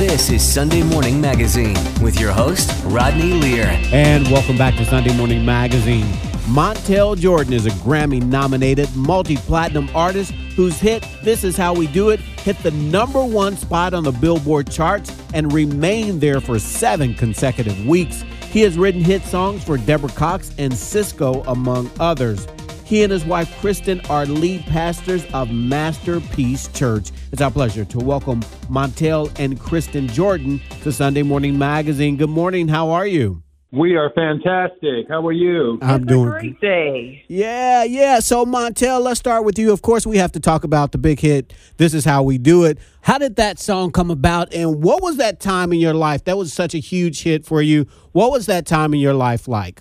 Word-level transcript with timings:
This 0.00 0.30
is 0.30 0.42
Sunday 0.42 0.82
Morning 0.82 1.20
Magazine 1.20 1.76
with 2.02 2.18
your 2.18 2.32
host, 2.32 2.72
Rodney 2.86 3.34
Lear. 3.34 3.66
And 3.92 4.24
welcome 4.30 4.56
back 4.56 4.74
to 4.76 4.84
Sunday 4.86 5.14
Morning 5.14 5.44
Magazine. 5.44 6.06
Montell 6.48 7.16
Jordan 7.16 7.52
is 7.52 7.66
a 7.66 7.70
Grammy 7.82 8.22
nominated 8.22 8.88
multi 8.96 9.36
platinum 9.36 9.90
artist 9.94 10.32
whose 10.56 10.80
hit 10.80 11.06
This 11.22 11.44
Is 11.44 11.54
How 11.54 11.74
We 11.74 11.86
Do 11.86 12.08
It 12.08 12.18
hit 12.20 12.56
the 12.62 12.70
number 12.70 13.22
one 13.22 13.58
spot 13.58 13.92
on 13.92 14.02
the 14.02 14.10
Billboard 14.10 14.70
charts 14.70 15.14
and 15.34 15.52
remained 15.52 16.22
there 16.22 16.40
for 16.40 16.58
seven 16.58 17.12
consecutive 17.12 17.86
weeks. 17.86 18.24
He 18.50 18.62
has 18.62 18.78
written 18.78 19.04
hit 19.04 19.22
songs 19.24 19.62
for 19.62 19.76
Deborah 19.76 20.08
Cox 20.08 20.50
and 20.56 20.72
Sisqo, 20.72 21.46
among 21.46 21.90
others. 22.00 22.46
He 22.90 23.04
and 23.04 23.12
his 23.12 23.24
wife 23.24 23.48
Kristin 23.60 24.04
are 24.10 24.26
lead 24.26 24.66
pastors 24.66 25.24
of 25.32 25.52
Master 25.52 26.18
Peace 26.18 26.66
Church. 26.72 27.12
It's 27.30 27.40
our 27.40 27.52
pleasure 27.52 27.84
to 27.84 27.98
welcome 28.00 28.40
Montell 28.68 29.30
and 29.38 29.60
Kristin 29.60 30.12
Jordan 30.12 30.60
to 30.82 30.90
Sunday 30.90 31.22
Morning 31.22 31.56
Magazine. 31.56 32.16
Good 32.16 32.30
morning. 32.30 32.66
How 32.66 32.90
are 32.90 33.06
you? 33.06 33.44
We 33.70 33.94
are 33.94 34.10
fantastic. 34.10 35.06
How 35.08 35.24
are 35.24 35.30
you? 35.30 35.78
I'm 35.80 36.02
It's 36.02 36.08
doing 36.08 36.26
a 36.26 36.30
great 36.32 36.60
day. 36.60 37.24
Yeah, 37.28 37.84
yeah. 37.84 38.18
So 38.18 38.44
Montell, 38.44 39.00
let's 39.00 39.20
start 39.20 39.44
with 39.44 39.56
you. 39.56 39.72
Of 39.72 39.82
course, 39.82 40.04
we 40.04 40.16
have 40.16 40.32
to 40.32 40.40
talk 40.40 40.64
about 40.64 40.90
the 40.90 40.98
big 40.98 41.20
hit. 41.20 41.52
This 41.76 41.94
is 41.94 42.04
how 42.04 42.24
we 42.24 42.38
do 42.38 42.64
it. 42.64 42.78
How 43.02 43.18
did 43.18 43.36
that 43.36 43.60
song 43.60 43.92
come 43.92 44.10
about, 44.10 44.52
and 44.52 44.82
what 44.82 45.00
was 45.00 45.16
that 45.18 45.38
time 45.38 45.72
in 45.72 45.78
your 45.78 45.94
life? 45.94 46.24
That 46.24 46.36
was 46.36 46.52
such 46.52 46.74
a 46.74 46.78
huge 46.78 47.22
hit 47.22 47.46
for 47.46 47.62
you. 47.62 47.86
What 48.10 48.32
was 48.32 48.46
that 48.46 48.66
time 48.66 48.92
in 48.94 48.98
your 48.98 49.14
life 49.14 49.46
like? 49.46 49.80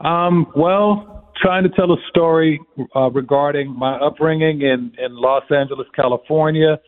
Um, 0.00 0.50
well, 0.56 1.15
trying 1.40 1.62
to 1.64 1.68
tell 1.70 1.92
a 1.92 1.96
story 2.08 2.60
uh, 2.94 3.10
regarding 3.10 3.76
my 3.76 3.96
upbringing 3.96 4.62
in, 4.62 4.92
in 4.98 5.14
Los 5.16 5.44
Angeles, 5.50 5.86
California. 5.94 6.78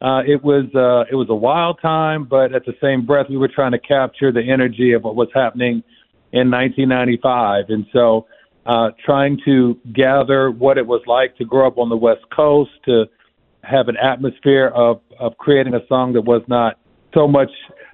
Uh, 0.00 0.22
it 0.26 0.42
was 0.44 0.64
uh, 0.76 1.10
it 1.10 1.16
was 1.16 1.26
a 1.28 1.34
wild 1.34 1.78
time, 1.82 2.24
but 2.24 2.54
at 2.54 2.64
the 2.64 2.74
same 2.80 3.04
breath, 3.04 3.26
we 3.28 3.36
were 3.36 3.48
trying 3.48 3.72
to 3.72 3.78
capture 3.78 4.30
the 4.30 4.42
energy 4.42 4.92
of 4.92 5.02
what 5.02 5.16
was 5.16 5.28
happening 5.34 5.82
in 6.32 6.50
1995, 6.50 7.64
and 7.68 7.86
so 7.92 8.26
uh, 8.66 8.90
trying 9.04 9.40
to 9.44 9.76
gather 9.92 10.50
what 10.50 10.78
it 10.78 10.86
was 10.86 11.00
like 11.06 11.36
to 11.36 11.44
grow 11.44 11.66
up 11.66 11.78
on 11.78 11.88
the 11.88 11.96
West 11.96 12.22
Coast, 12.34 12.70
to 12.84 13.06
have 13.64 13.88
an 13.88 13.96
atmosphere 13.96 14.68
of 14.68 15.00
of 15.18 15.36
creating 15.38 15.74
a 15.74 15.84
song 15.88 16.12
that 16.12 16.22
was 16.22 16.42
not 16.46 16.78
so 17.12 17.26
much 17.26 17.50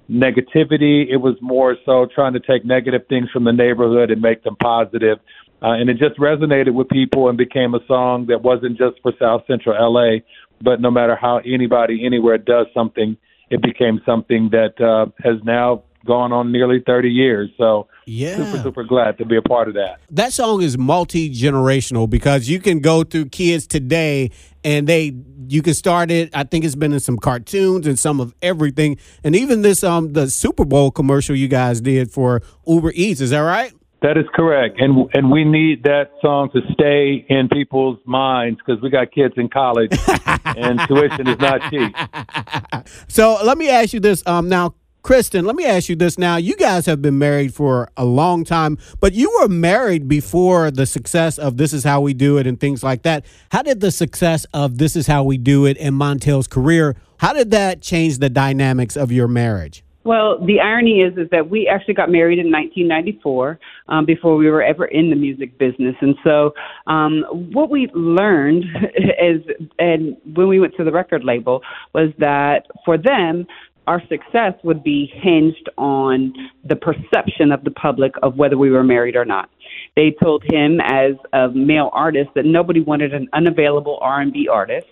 negativity. 0.09 1.07
It 1.09 1.17
was 1.17 1.35
more 1.41 1.75
so 1.85 2.07
trying 2.13 2.33
to 2.33 2.39
take 2.39 2.65
negative 2.65 3.01
things 3.09 3.29
from 3.31 3.45
the 3.45 3.51
neighborhood 3.51 4.11
and 4.11 4.21
make 4.21 4.43
them 4.43 4.55
positive. 4.57 5.17
Uh, 5.65 5.73
and 5.73 5.89
it 5.89 5.97
just 5.97 6.15
resonated 6.19 6.75
with 6.75 6.87
people 6.89 7.27
and 7.27 7.39
became 7.39 7.73
a 7.73 7.79
song 7.87 8.27
that 8.27 8.43
wasn't 8.43 8.77
just 8.77 9.01
for 9.01 9.11
South 9.19 9.41
Central 9.47 9.75
LA, 9.91 10.17
but 10.61 10.79
no 10.79 10.91
matter 10.91 11.15
how 11.15 11.37
anybody 11.37 12.05
anywhere 12.05 12.37
does 12.37 12.67
something, 12.71 13.17
it 13.49 13.63
became 13.63 13.99
something 14.05 14.49
that 14.51 14.79
uh, 14.79 15.07
has 15.23 15.37
now 15.43 15.83
gone 16.05 16.31
on 16.31 16.51
nearly 16.51 16.83
30 16.85 17.09
years. 17.09 17.49
So 17.57 17.87
Yeah. 18.05 18.35
super, 18.35 18.61
super 18.61 18.83
glad 18.83 19.17
to 19.17 19.25
be 19.25 19.37
a 19.37 19.41
part 19.41 19.67
of 19.67 19.73
that. 19.73 19.97
That 20.11 20.33
song 20.33 20.61
is 20.61 20.77
multi 20.77 21.33
generational 21.33 22.07
because 22.07 22.47
you 22.47 22.59
can 22.59 22.79
go 22.79 23.03
through 23.03 23.29
kids 23.29 23.65
today 23.65 24.29
and 24.63 24.85
they 24.85 25.15
you 25.47 25.63
can 25.63 25.73
start 25.73 26.11
it. 26.11 26.29
I 26.35 26.43
think 26.43 26.63
it's 26.63 26.75
been 26.75 26.93
in 26.93 26.99
some 26.99 27.17
cartoons 27.17 27.87
and 27.87 27.97
some 27.97 28.19
of 28.19 28.35
everything, 28.41 28.97
and 29.23 29.35
even 29.35 29.63
this 29.63 29.83
um 29.83 30.13
the 30.13 30.29
Super 30.29 30.65
Bowl 30.65 30.91
commercial 30.91 31.35
you 31.35 31.47
guys 31.47 31.81
did 31.81 32.11
for 32.11 32.41
Uber 32.67 32.91
Eats. 32.95 33.19
Is 33.21 33.31
that 33.31 33.39
right? 33.39 33.73
That 34.05 34.17
is 34.17 34.25
correct, 34.35 34.79
and 34.79 35.09
and 35.15 35.31
we 35.31 35.43
need 35.43 35.81
that 35.85 36.11
song 36.21 36.51
to 36.53 36.61
stay 36.73 37.25
in 37.27 37.49
people's 37.49 37.97
minds 38.05 38.59
because 38.63 38.79
we 38.79 38.91
got 38.91 39.11
kids 39.11 39.33
in 39.35 39.49
college, 39.49 39.89
and 40.45 40.79
tuition 40.87 41.27
is 41.27 41.39
not 41.39 41.59
cheap. 41.71 42.85
So 43.07 43.39
let 43.43 43.57
me 43.57 43.67
ask 43.67 43.93
you 43.93 43.99
this. 43.99 44.21
Um, 44.27 44.47
now, 44.47 44.75
Kristin, 45.01 45.43
let 45.43 45.55
me 45.55 45.65
ask 45.65 45.89
you 45.89 45.95
this. 45.95 46.19
Now, 46.19 46.37
you 46.37 46.55
guys 46.55 46.85
have 46.85 47.01
been 47.01 47.17
married 47.17 47.55
for 47.55 47.89
a 47.97 48.05
long 48.05 48.43
time, 48.43 48.77
but 48.99 49.13
you 49.13 49.35
were 49.39 49.47
married 49.47 50.07
before 50.07 50.69
the 50.69 50.85
success 50.85 51.39
of 51.39 51.57
This 51.57 51.73
Is 51.73 51.83
How 51.83 52.01
We 52.01 52.13
Do 52.13 52.37
It 52.37 52.45
and 52.45 52.59
things 52.59 52.83
like 52.83 53.01
that. 53.03 53.25
How 53.51 53.63
did 53.63 53.81
the 53.81 53.91
success 53.91 54.45
of 54.53 54.77
This 54.77 54.95
Is 54.95 55.07
How 55.07 55.23
We 55.23 55.39
Do 55.39 55.65
It 55.65 55.77
and 55.79 55.95
Montell's 55.95 56.47
career? 56.47 56.95
How 57.17 57.33
did 57.33 57.49
that 57.51 57.81
change 57.81 58.19
the 58.19 58.29
dynamics 58.29 58.95
of 58.95 59.11
your 59.11 59.27
marriage? 59.27 59.84
Well, 60.05 60.37
the 60.45 60.59
irony 60.59 61.01
is 61.01 61.17
is 61.17 61.27
that 61.31 61.49
we 61.49 61.67
actually 61.67 61.95
got 61.95 62.11
married 62.11 62.37
in 62.37 62.51
1994 62.51 63.59
um, 63.89 64.05
before 64.05 64.35
we 64.35 64.49
were 64.51 64.61
ever 64.61 64.85
in 64.85 65.09
the 65.09 65.15
music 65.15 65.57
business, 65.57 65.95
and 65.99 66.15
so 66.23 66.53
um, 66.85 67.23
what 67.51 67.71
we 67.71 67.89
learned 67.95 68.65
is, 68.95 69.41
and 69.79 70.15
when 70.35 70.47
we 70.47 70.59
went 70.59 70.75
to 70.77 70.83
the 70.83 70.91
record 70.91 71.23
label, 71.23 71.61
was 71.93 72.11
that 72.19 72.67
for 72.85 72.97
them. 72.97 73.45
Our 73.87 74.01
success 74.09 74.53
would 74.63 74.83
be 74.83 75.11
hinged 75.13 75.69
on 75.77 76.33
the 76.67 76.75
perception 76.75 77.51
of 77.51 77.63
the 77.63 77.69
public 77.69 78.13
of 78.23 78.35
whether 78.35 78.57
we 78.57 78.71
were 78.71 78.83
married 78.83 79.15
or 79.15 79.25
not. 79.25 79.47
They 79.95 80.13
told 80.21 80.43
him 80.43 80.81
as 80.81 81.13
a 81.31 81.47
male 81.49 81.89
artist 81.93 82.29
that 82.35 82.45
nobody 82.45 82.81
wanted 82.81 83.13
an 83.13 83.29
unavailable 83.31 83.97
R&B 84.01 84.47
artist, 84.47 84.87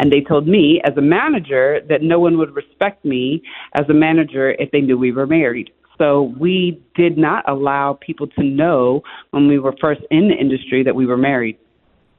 and 0.00 0.10
they 0.10 0.22
told 0.22 0.48
me 0.48 0.80
as 0.84 0.96
a 0.96 1.02
manager 1.02 1.80
that 1.88 2.02
no 2.02 2.18
one 2.18 2.38
would 2.38 2.54
respect 2.54 3.04
me 3.04 3.42
as 3.74 3.86
a 3.90 3.94
manager 3.94 4.52
if 4.52 4.70
they 4.70 4.80
knew 4.80 4.96
we 4.96 5.12
were 5.12 5.26
married. 5.26 5.70
So 5.98 6.34
we 6.38 6.82
did 6.94 7.16
not 7.16 7.48
allow 7.48 7.98
people 8.00 8.26
to 8.28 8.42
know 8.42 9.02
when 9.30 9.48
we 9.48 9.58
were 9.58 9.74
first 9.80 10.00
in 10.10 10.28
the 10.28 10.34
industry 10.34 10.82
that 10.84 10.94
we 10.94 11.06
were 11.06 11.16
married. 11.16 11.58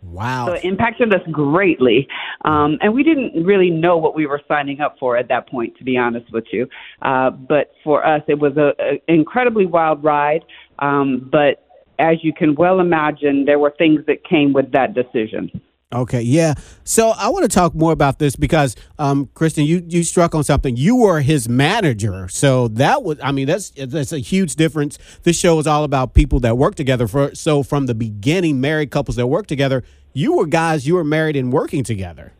Wow. 0.03 0.47
So 0.47 0.53
it 0.53 0.63
impacted 0.63 1.13
us 1.13 1.21
greatly. 1.31 2.07
Um, 2.45 2.77
and 2.81 2.93
we 2.93 3.03
didn't 3.03 3.43
really 3.43 3.69
know 3.69 3.97
what 3.97 4.15
we 4.15 4.25
were 4.25 4.41
signing 4.47 4.79
up 4.79 4.97
for 4.99 5.17
at 5.17 5.27
that 5.29 5.49
point, 5.49 5.77
to 5.77 5.83
be 5.83 5.97
honest 5.97 6.31
with 6.31 6.45
you. 6.51 6.67
Uh, 7.01 7.31
but 7.31 7.71
for 7.83 8.05
us, 8.05 8.21
it 8.27 8.39
was 8.39 8.53
an 8.57 8.99
incredibly 9.07 9.65
wild 9.65 10.03
ride. 10.03 10.43
Um, 10.79 11.29
but 11.31 11.66
as 11.99 12.23
you 12.23 12.33
can 12.33 12.55
well 12.55 12.79
imagine, 12.79 13.45
there 13.45 13.59
were 13.59 13.73
things 13.77 14.05
that 14.07 14.23
came 14.23 14.53
with 14.53 14.71
that 14.71 14.93
decision. 14.93 15.61
Okay, 15.93 16.21
yeah. 16.21 16.53
So 16.83 17.11
I 17.11 17.29
want 17.29 17.43
to 17.43 17.49
talk 17.49 17.73
more 17.73 17.93
about 17.93 18.19
this 18.19 18.35
because, 18.35 18.75
um, 18.99 19.27
Kristin, 19.27 19.65
you 19.65 19.85
you 19.87 20.03
struck 20.03 20.35
on 20.35 20.43
something. 20.43 20.75
You 20.75 20.97
were 20.97 21.21
his 21.21 21.47
manager, 21.47 22.27
so 22.27 22.67
that 22.69 23.03
was. 23.03 23.17
I 23.23 23.31
mean, 23.31 23.47
that's 23.47 23.69
that's 23.69 24.11
a 24.11 24.19
huge 24.19 24.57
difference. 24.57 24.99
This 25.23 25.39
show 25.39 25.57
is 25.59 25.67
all 25.67 25.85
about 25.85 26.13
people 26.13 26.41
that 26.41 26.57
work 26.57 26.75
together. 26.75 27.07
For 27.07 27.33
so 27.33 27.63
from 27.63 27.85
the 27.85 27.95
beginning, 27.95 28.59
married 28.59 28.91
couples 28.91 29.15
that 29.15 29.27
work 29.27 29.47
together. 29.47 29.81
You 30.11 30.35
were 30.35 30.45
guys. 30.45 30.85
You 30.85 30.95
were 30.95 31.05
married 31.05 31.37
and 31.37 31.53
working 31.53 31.85
together. 31.85 32.33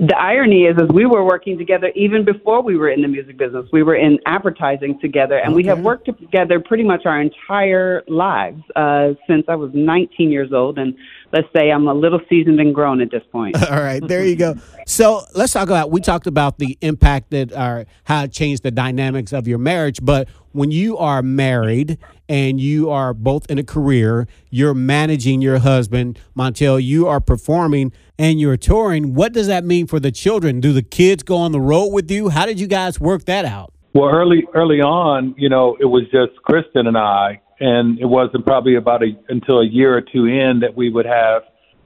The 0.00 0.16
irony 0.16 0.62
is, 0.62 0.76
is 0.78 0.88
we 0.94 1.04
were 1.04 1.22
working 1.24 1.58
together 1.58 1.92
even 1.94 2.24
before 2.24 2.62
we 2.62 2.76
were 2.76 2.88
in 2.88 3.02
the 3.02 3.08
music 3.08 3.36
business. 3.36 3.66
We 3.70 3.82
were 3.82 3.96
in 3.96 4.18
advertising 4.24 4.98
together, 4.98 5.36
and 5.36 5.54
we 5.54 5.64
have 5.64 5.80
worked 5.80 6.06
together 6.06 6.58
pretty 6.58 6.84
much 6.84 7.04
our 7.04 7.20
entire 7.20 8.02
lives 8.08 8.62
uh, 8.76 9.10
since 9.26 9.44
I 9.46 9.56
was 9.56 9.70
19 9.74 10.30
years 10.30 10.54
old. 10.54 10.78
And 10.78 10.96
let's 11.32 11.48
say 11.54 11.70
I'm 11.70 11.86
a 11.86 11.92
little 11.92 12.20
seasoned 12.30 12.60
and 12.60 12.74
grown 12.74 13.02
at 13.02 13.10
this 13.10 13.22
point. 13.30 13.62
All 13.70 13.82
right, 13.82 14.00
there 14.06 14.24
you 14.24 14.36
go. 14.36 14.54
So 14.86 15.22
let's 15.34 15.52
talk 15.52 15.68
about. 15.68 15.90
We 15.90 16.00
talked 16.00 16.26
about 16.26 16.58
the 16.58 16.78
impact 16.80 17.30
that 17.30 17.52
or 17.52 17.84
how 18.04 18.24
it 18.24 18.32
changed 18.32 18.62
the 18.62 18.70
dynamics 18.70 19.34
of 19.34 19.46
your 19.46 19.58
marriage. 19.58 19.98
But 20.02 20.28
when 20.52 20.70
you 20.70 20.96
are 20.98 21.22
married 21.22 21.98
and 22.28 22.60
you 22.60 22.90
are 22.90 23.12
both 23.14 23.50
in 23.50 23.58
a 23.58 23.64
career, 23.64 24.26
you're 24.50 24.74
managing 24.74 25.42
your 25.42 25.58
husband, 25.58 26.18
Montell. 26.36 26.82
You 26.82 27.06
are 27.06 27.20
performing 27.20 27.92
and 28.18 28.40
you're 28.40 28.56
touring. 28.56 29.14
What 29.14 29.32
does 29.32 29.46
that 29.46 29.64
mean 29.64 29.86
for 29.86 30.00
the 30.00 30.12
children? 30.12 30.60
Do 30.60 30.72
the 30.72 30.82
kids 30.82 31.22
go 31.22 31.36
on 31.36 31.52
the 31.52 31.60
road 31.60 31.88
with 31.88 32.10
you? 32.10 32.28
How 32.28 32.46
did 32.46 32.60
you 32.60 32.66
guys 32.66 33.00
work 33.00 33.24
that 33.24 33.44
out? 33.44 33.72
Well, 33.92 34.08
early 34.08 34.46
early 34.54 34.80
on, 34.80 35.34
you 35.36 35.48
know, 35.48 35.76
it 35.80 35.86
was 35.86 36.04
just 36.04 36.40
Kristin 36.48 36.86
and 36.86 36.96
I, 36.96 37.40
and 37.58 37.98
it 37.98 38.06
wasn't 38.06 38.46
probably 38.46 38.76
about 38.76 39.02
a 39.02 39.10
until 39.28 39.60
a 39.60 39.66
year 39.66 39.96
or 39.96 40.00
two 40.00 40.26
in 40.26 40.60
that 40.60 40.76
we 40.76 40.90
would 40.90 41.06
have 41.06 41.42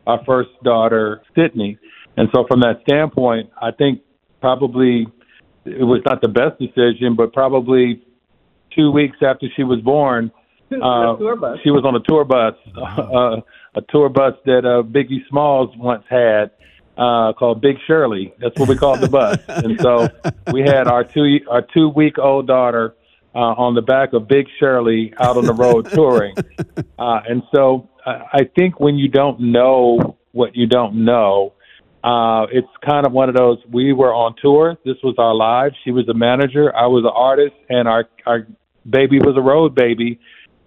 our 0.07 0.23
first 0.27 0.51
daughter, 0.63 1.23
Sydney. 1.35 1.79
And 2.19 2.29
so, 2.35 2.45
from 2.47 2.61
that 2.61 2.83
standpoint, 2.83 3.51
I 3.61 3.71
think 3.71 4.03
probably 4.43 5.07
it 5.65 5.84
was 5.84 6.03
not 6.05 6.21
the 6.21 6.28
best 6.28 6.59
decision, 6.59 7.17
but 7.17 7.33
probably 7.33 8.03
two 8.74 8.91
weeks 8.91 9.16
after 9.22 9.47
she 9.56 9.65
was 9.65 9.80
born, 9.80 10.30
uh, 10.71 11.16
she 11.62 11.71
was 11.71 11.84
on 11.84 11.94
a 11.94 12.00
tour 12.00 12.24
bus, 12.24 12.54
uh, 12.76 13.41
a 13.74 13.82
tour 13.91 14.09
bus 14.09 14.34
that 14.47 14.65
uh, 14.65 14.82
Biggie 14.82 15.26
Smalls 15.28 15.76
once 15.76 16.04
had 16.09 16.50
uh, 16.97 17.32
called 17.32 17.60
Big 17.60 17.76
Shirley. 17.86 18.32
That's 18.38 18.59
what 18.59 18.68
we 18.68 18.76
called 18.76 19.00
the 19.00 19.09
bus. 19.09 19.38
and 19.48 19.80
so 19.80 20.09
we 20.53 20.62
had 20.62 20.86
our 20.86 21.04
two 21.04 21.41
our 21.50 21.62
two 21.62 21.88
week 21.88 22.18
old 22.18 22.47
daughter 22.47 22.94
uh, 23.34 23.38
on 23.38 23.74
the 23.74 23.82
back 23.82 24.12
of 24.12 24.28
Big 24.28 24.47
Shirley 24.59 25.12
out 25.18 25.36
on 25.36 25.44
the 25.44 25.54
road 25.54 25.91
touring. 25.91 26.34
Uh, 26.98 27.21
and 27.28 27.42
so 27.54 27.88
I 28.06 28.10
I 28.32 28.41
think 28.56 28.78
when 28.80 28.97
you 28.97 29.09
don't 29.09 29.41
know 29.41 30.16
what 30.32 30.54
you 30.54 30.66
don't 30.66 31.04
know, 31.04 31.53
uh, 32.04 32.47
it's 32.53 32.68
kind 32.84 33.06
of 33.06 33.12
one 33.12 33.28
of 33.28 33.34
those. 33.34 33.59
We 33.72 33.92
were 33.92 34.15
on 34.15 34.34
tour. 34.41 34.76
This 34.84 34.97
was 35.03 35.15
our 35.18 35.34
lives. 35.34 35.74
She 35.84 35.91
was 35.91 36.06
a 36.09 36.15
manager. 36.15 36.74
I 36.76 36.86
was 36.86 37.04
an 37.04 37.12
artist, 37.15 37.54
and 37.71 37.88
our 37.88 38.04
our 38.26 38.47
baby 38.89 39.19
was 39.19 39.36
a 39.36 39.42
road 39.42 39.75
baby 39.75 40.21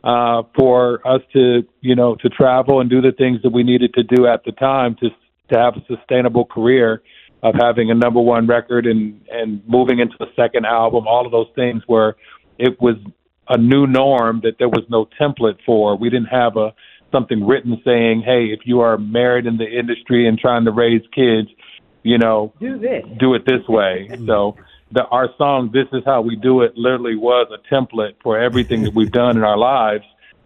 uh, 0.04 0.44
for 0.58 1.06
us 1.08 1.22
to 1.34 1.64
you 1.81 1.96
know 1.96 2.16
to 2.16 2.30
travel 2.30 2.80
and 2.81 2.90
do 2.90 3.02
the 3.02 3.12
things 3.12 3.42
that 3.44 3.52
we 3.52 3.64
needed 3.64 3.94
to 3.94 4.04
do 4.04 4.28
at 4.28 4.44
the 4.46 4.52
time 4.54 4.96
to 4.96 5.10
to 5.50 5.60
have 5.60 5.75
a 5.75 5.86
sustainable 5.88 6.46
career 6.46 7.02
of 7.44 7.56
having 7.56 7.92
a 7.92 7.96
number 7.96 8.19
one 8.19 8.48
record 8.48 8.86
and 8.86 9.22
and 9.31 9.62
moving 9.68 10.00
into 10.00 10.16
the 10.19 10.28
second 10.36 10.66
album. 10.66 11.08
All 11.08 11.25
of 11.25 11.31
those 11.31 11.50
things 11.56 11.84
where 11.88 12.16
it 12.58 12.80
was 12.81 12.96
a 13.50 13.58
new 13.58 13.88
norm 13.88 14.42
that 14.44 14.58
there 14.60 14.69
was 14.69 14.84
no 14.90 15.08
template 15.19 15.58
for. 15.66 15.96
We 15.96 16.10
didn't 16.10 16.28
have 16.28 16.58
a 16.58 16.74
something 17.12 17.46
written 17.46 17.81
saying, 17.86 18.22
"Hey, 18.22 18.48
if 18.48 18.62
you 18.66 18.81
are 18.81 18.98
married 18.98 19.46
in 19.46 19.58
the 19.58 19.68
industry 19.68 20.28
and 20.28 20.38
trying 20.38 20.66
to 20.66 20.72
raise 20.72 21.02
kids, 21.14 21.50
you 22.04 22.18
know, 22.18 22.54
do 22.60 22.78
this, 22.78 23.04
do 23.19 23.34
it 23.34 23.46
this 23.46 23.66
way." 23.68 24.10
so 24.25 24.56
the 24.92 25.06
our 25.06 25.30
song 25.38 25.72
"This 25.74 25.88
Is 25.92 26.04
How 26.06 26.22
We 26.22 26.36
Do 26.36 26.62
It" 26.62 26.78
literally 26.78 27.16
was 27.16 27.48
a 27.51 27.74
template 27.74 28.16
for 28.24 28.39
everything 28.39 28.84
that 28.84 28.94
we've 28.94 29.12
done 29.12 29.38
in 29.38 29.44
our 29.44 29.57
lives, 29.57 30.04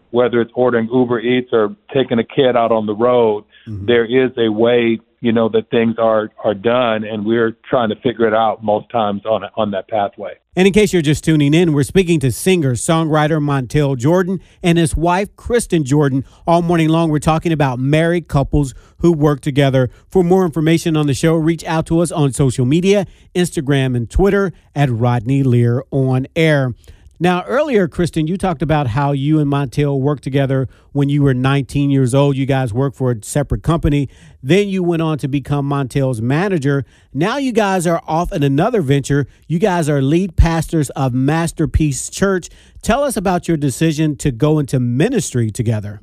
whether 0.10 0.42
it's 0.42 0.52
ordering 0.56 0.90
Uber 0.92 1.20
Eats 1.20 1.50
or 1.52 1.76
taking 1.94 2.20
a 2.20 2.24
kid 2.24 2.56
out 2.56 2.72
on 2.72 2.86
the 2.86 2.96
road. 2.96 3.44
Mm-hmm. 3.68 3.86
There 3.86 4.06
is 4.06 4.32
a 4.38 4.50
way 4.50 5.00
you 5.22 5.32
know 5.32 5.48
that 5.50 5.70
things 5.70 5.96
are 5.98 6.30
are 6.44 6.56
done 6.56 7.04
and 7.04 7.26
we're 7.26 7.52
trying 7.70 7.90
to 7.90 7.96
figure 7.96 8.28
it 8.28 8.34
out 8.34 8.64
most 8.64 8.90
times 8.90 9.26
on 9.26 9.44
on 9.56 9.72
that 9.72 9.88
pathway. 9.88 10.34
And 10.56 10.68
in 10.68 10.74
case 10.74 10.92
you're 10.92 11.02
just 11.02 11.24
tuning 11.24 11.54
in 11.54 11.74
we're 11.74 11.84
speaking 11.84 12.20
to 12.22 12.32
singer 12.32 12.74
songwriter 12.74 13.42
montell 13.42 13.96
jordan 13.96 14.42
and 14.62 14.78
his 14.78 14.96
wife 14.96 15.34
kristin 15.36 15.84
jordan 15.84 16.26
all 16.46 16.62
morning 16.62 16.90
long. 16.90 17.10
We're 17.10 17.20
talking 17.20 17.52
about 17.52 17.80
married 17.80 18.28
couples 18.28 18.74
who 18.98 19.14
work 19.14 19.42
together. 19.42 19.90
For 20.10 20.24
more 20.24 20.44
information 20.44 20.98
on 20.98 21.08
the 21.08 21.14
show 21.14 21.36
reach 21.36 21.64
out 21.64 21.86
to 21.86 22.00
us 22.00 22.12
on 22.12 22.34
social 22.34 22.66
media 22.66 23.06
instagram 23.36 23.96
and 23.96 24.10
twitter 24.10 24.52
at 24.76 24.90
rodney 24.90 25.44
lear 25.44 25.84
on 25.92 26.28
air 26.36 26.74
now, 27.22 27.44
earlier, 27.44 27.88
Kristin, 27.88 28.28
you 28.28 28.36
talked 28.36 28.64
about 28.64 28.88
how 28.88 29.12
you 29.12 29.38
and 29.38 29.48
Montell 29.48 30.02
worked 30.02 30.24
together 30.24 30.68
when 30.92 31.08
you 31.08 31.22
were 31.22 31.36
19 31.36 31.92
years 31.92 32.16
old. 32.16 32.36
You 32.36 32.48
guys 32.48 32.74
worked 32.74 32.98
for 32.98 33.12
a 33.12 33.24
separate 33.24 33.62
company. 33.62 34.10
Then 34.42 34.70
you 34.70 34.82
went 34.82 35.04
on 35.04 35.20
to 35.20 35.28
become 35.28 35.70
Montell's 35.70 36.20
manager. 36.20 36.84
Now 37.14 37.38
you 37.38 37.52
guys 37.52 37.86
are 37.86 38.02
off 38.08 38.32
in 38.32 38.42
another 38.42 38.82
venture. 38.82 39.28
You 39.48 39.60
guys 39.60 39.88
are 39.88 40.02
lead 40.02 40.36
pastors 40.36 40.90
of 40.90 41.14
Master 41.14 41.68
Peace 41.68 42.10
Church. 42.10 42.50
Tell 42.82 43.04
us 43.04 43.16
about 43.16 43.48
your 43.48 43.56
decision 43.56 44.16
to 44.16 44.32
go 44.32 44.58
into 44.58 44.80
ministry 44.80 45.52
together. 45.52 46.02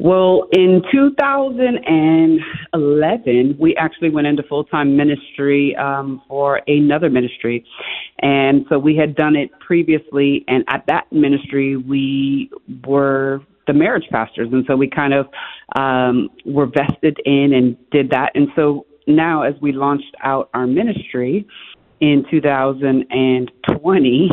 Well, 0.00 0.46
in 0.52 0.80
2011, 0.92 3.56
we 3.58 3.74
actually 3.74 4.10
went 4.10 4.28
into 4.28 4.44
full 4.44 4.62
time 4.62 4.96
ministry 4.96 5.74
um, 5.74 6.22
for 6.28 6.60
another 6.68 7.10
ministry. 7.10 7.64
And 8.20 8.64
so 8.68 8.78
we 8.78 8.94
had 8.94 9.16
done 9.16 9.34
it 9.34 9.50
previously. 9.58 10.44
And 10.46 10.62
at 10.68 10.86
that 10.86 11.12
ministry, 11.12 11.76
we 11.76 12.48
were 12.86 13.40
the 13.66 13.72
marriage 13.72 14.06
pastors. 14.10 14.50
And 14.52 14.64
so 14.68 14.76
we 14.76 14.88
kind 14.88 15.14
of 15.14 15.26
um, 15.76 16.30
were 16.46 16.66
vested 16.66 17.18
in 17.24 17.52
and 17.52 17.76
did 17.90 18.10
that. 18.10 18.30
And 18.36 18.50
so 18.54 18.86
now, 19.08 19.42
as 19.42 19.54
we 19.60 19.72
launched 19.72 20.14
out 20.22 20.48
our 20.54 20.68
ministry 20.68 21.44
in 22.00 22.24
2020, 22.30 24.30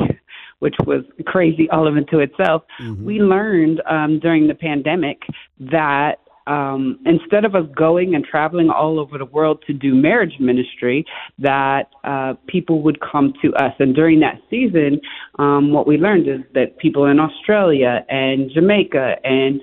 which 0.60 0.76
was 0.86 1.04
crazy 1.26 1.70
all 1.70 1.88
of 1.88 1.98
into 1.98 2.20
itself. 2.20 2.64
Mm-hmm. 2.82 3.06
We 3.06 3.20
learned 3.20 3.82
um, 3.90 4.20
during 4.20 4.48
the 4.48 4.56
pandemic 4.56 5.22
that 5.60 6.16
um, 6.48 7.00
instead 7.06 7.44
of 7.44 7.56
us 7.56 7.66
going 7.76 8.14
and 8.14 8.24
traveling 8.24 8.70
all 8.70 9.00
over 9.00 9.18
the 9.18 9.26
world 9.26 9.64
to 9.68 9.74
do 9.74 9.96
marriage 9.96 10.36
ministry, 10.40 11.06
that 11.40 11.90
uh, 12.04 12.36
people 12.48 12.82
would 12.84 13.00
come 13.02 13.34
to 13.42 13.54
us. 13.56 13.74
And 13.80 13.96
during 13.96 14.20
that 14.20 14.40
season, 14.50 15.02
um, 15.40 15.74
what 15.74 15.88
we 15.88 15.98
learned 15.98 16.28
is 16.28 16.42
that 16.54 16.78
people 16.78 17.06
in 17.06 17.20
Australia 17.20 18.06
and 18.10 18.52
Jamaica 18.54 19.16
and 19.24 19.60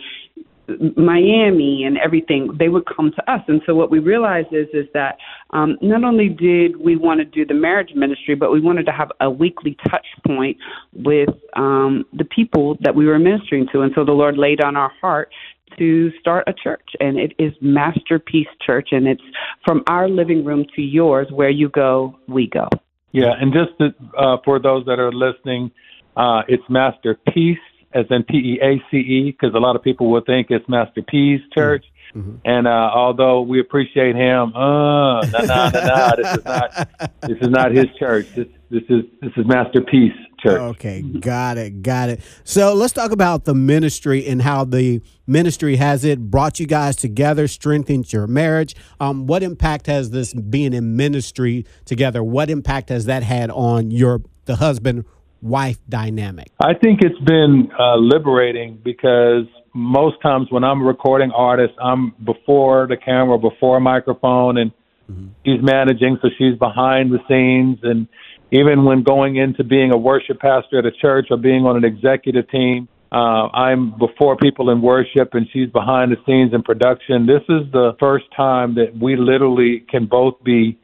Miami 0.96 1.84
and 1.84 1.98
everything, 1.98 2.50
they 2.58 2.68
would 2.68 2.84
come 2.86 3.12
to 3.12 3.30
us. 3.30 3.40
And 3.48 3.60
so 3.66 3.74
what 3.74 3.90
we 3.90 3.98
realized 3.98 4.48
is 4.52 4.68
is 4.72 4.86
that 4.94 5.18
um, 5.50 5.76
not 5.80 6.04
only 6.04 6.28
did 6.28 6.76
we 6.76 6.96
want 6.96 7.20
to 7.20 7.24
do 7.24 7.44
the 7.44 7.54
marriage 7.54 7.90
ministry, 7.94 8.34
but 8.34 8.52
we 8.52 8.60
wanted 8.60 8.86
to 8.86 8.92
have 8.92 9.10
a 9.20 9.30
weekly 9.30 9.76
touch 9.88 10.06
point 10.26 10.56
with 10.92 11.30
um, 11.56 12.04
the 12.12 12.24
people 12.24 12.76
that 12.80 12.94
we 12.94 13.06
were 13.06 13.18
ministering 13.18 13.66
to. 13.72 13.80
And 13.82 13.92
so 13.94 14.04
the 14.04 14.12
Lord 14.12 14.36
laid 14.36 14.60
on 14.60 14.76
our 14.76 14.92
heart 15.00 15.30
to 15.78 16.10
start 16.20 16.44
a 16.46 16.52
church, 16.52 16.90
and 17.00 17.18
it 17.18 17.32
is 17.38 17.52
Master 17.60 18.18
Peace 18.18 18.48
Church, 18.64 18.88
and 18.92 19.06
it's 19.06 19.22
from 19.64 19.82
our 19.86 20.08
living 20.08 20.44
room 20.44 20.66
to 20.76 20.82
yours. 20.82 21.28
Where 21.30 21.50
you 21.50 21.70
go, 21.70 22.18
we 22.28 22.46
go. 22.46 22.68
Yeah, 23.12 23.32
and 23.38 23.52
just 23.52 23.78
to, 23.78 23.94
uh, 24.18 24.36
for 24.44 24.58
those 24.58 24.84
that 24.86 24.98
are 24.98 25.12
listening, 25.12 25.70
uh, 26.16 26.42
it's 26.48 26.62
Master 26.68 27.18
Peace 27.32 27.58
as 27.94 28.06
in 28.10 28.22
P 28.24 28.36
E 28.36 28.60
A 28.62 28.82
C 28.90 28.96
E, 28.96 29.30
because 29.32 29.54
a 29.54 29.58
lot 29.58 29.76
of 29.76 29.82
people 29.82 30.10
will 30.10 30.22
think 30.22 30.48
it's 30.50 30.68
Master 30.68 31.02
P's 31.02 31.40
church. 31.54 31.84
Mm-hmm. 32.14 32.36
And 32.44 32.66
uh, 32.66 32.90
although 32.94 33.40
we 33.40 33.58
appreciate 33.58 34.14
him, 34.14 34.54
uh, 34.54 35.22
no, 35.22 35.38
no, 35.38 35.70
no, 35.70 35.70
no, 35.72 36.10
this 36.16 36.36
is 36.36 36.44
not 36.44 36.90
this 37.22 37.38
is 37.40 37.48
not 37.48 37.72
his 37.72 37.86
church. 37.98 38.26
This 38.34 38.48
this 38.70 38.82
is 38.90 39.04
this 39.22 39.32
is 39.36 39.46
Master 39.46 39.80
Peace 39.80 40.12
Church. 40.38 40.60
Okay, 40.60 41.00
got 41.00 41.56
it, 41.56 41.82
got 41.82 42.10
it. 42.10 42.20
So 42.44 42.74
let's 42.74 42.92
talk 42.92 43.12
about 43.12 43.46
the 43.46 43.54
ministry 43.54 44.26
and 44.26 44.42
how 44.42 44.64
the 44.64 45.00
ministry 45.26 45.76
has 45.76 46.04
it 46.04 46.30
brought 46.30 46.60
you 46.60 46.66
guys 46.66 46.96
together, 46.96 47.48
strengthened 47.48 48.12
your 48.12 48.26
marriage. 48.26 48.74
Um, 49.00 49.26
what 49.26 49.42
impact 49.42 49.86
has 49.86 50.10
this 50.10 50.34
being 50.34 50.74
in 50.74 50.96
ministry 50.96 51.64
together? 51.86 52.22
What 52.22 52.50
impact 52.50 52.90
has 52.90 53.06
that 53.06 53.22
had 53.22 53.50
on 53.50 53.90
your 53.90 54.20
the 54.44 54.56
husband 54.56 55.06
wife 55.42 55.78
dynamic? 55.88 56.48
I 56.60 56.74
think 56.74 57.00
it's 57.02 57.18
been 57.20 57.70
uh, 57.78 57.96
liberating 57.96 58.80
because 58.82 59.44
most 59.74 60.20
times 60.22 60.46
when 60.50 60.64
I'm 60.64 60.82
recording 60.82 61.30
artists, 61.32 61.76
I'm 61.82 62.14
before 62.24 62.86
the 62.86 62.96
camera, 62.96 63.38
before 63.38 63.78
a 63.78 63.80
microphone, 63.80 64.58
and 64.58 64.70
mm-hmm. 65.10 65.28
she's 65.44 65.62
managing, 65.62 66.18
so 66.22 66.28
she's 66.38 66.56
behind 66.58 67.10
the 67.10 67.18
scenes. 67.28 67.78
And 67.82 68.06
even 68.50 68.84
when 68.84 69.02
going 69.02 69.36
into 69.36 69.64
being 69.64 69.92
a 69.92 69.98
worship 69.98 70.40
pastor 70.40 70.78
at 70.78 70.86
a 70.86 70.92
church 70.92 71.26
or 71.30 71.36
being 71.36 71.64
on 71.64 71.76
an 71.76 71.84
executive 71.84 72.48
team, 72.50 72.88
uh, 73.10 73.48
I'm 73.52 73.98
before 73.98 74.36
people 74.36 74.70
in 74.70 74.80
worship 74.80 75.34
and 75.34 75.46
she's 75.52 75.68
behind 75.68 76.12
the 76.12 76.16
scenes 76.24 76.54
in 76.54 76.62
production. 76.62 77.26
This 77.26 77.42
is 77.42 77.70
the 77.70 77.92
first 78.00 78.24
time 78.34 78.74
that 78.76 78.96
we 78.98 79.16
literally 79.16 79.84
can 79.90 80.06
both 80.06 80.42
be 80.42 80.78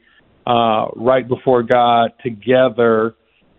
uh, 0.46 0.88
right 0.94 1.26
before 1.26 1.62
God 1.62 2.12
together 2.22 3.14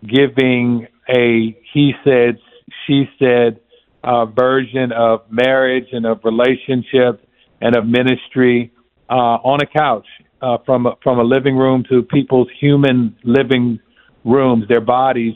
giving 0.06 0.86
a 1.08 1.56
he 1.72 1.92
said, 2.04 2.38
she 2.86 3.04
said 3.18 3.60
uh, 4.02 4.26
version 4.26 4.92
of 4.92 5.20
marriage 5.30 5.88
and 5.92 6.06
of 6.06 6.20
relationship 6.24 7.26
and 7.60 7.76
of 7.76 7.86
ministry 7.86 8.72
uh, 9.08 9.38
on 9.42 9.60
a 9.60 9.66
couch 9.66 10.06
uh, 10.40 10.58
from 10.64 10.86
a, 10.86 10.96
from 11.02 11.18
a 11.18 11.24
living 11.24 11.56
room 11.56 11.84
to 11.88 12.02
people's 12.02 12.48
human 12.60 13.16
living 13.24 13.78
rooms, 14.24 14.64
their 14.68 14.80
bodies, 14.80 15.34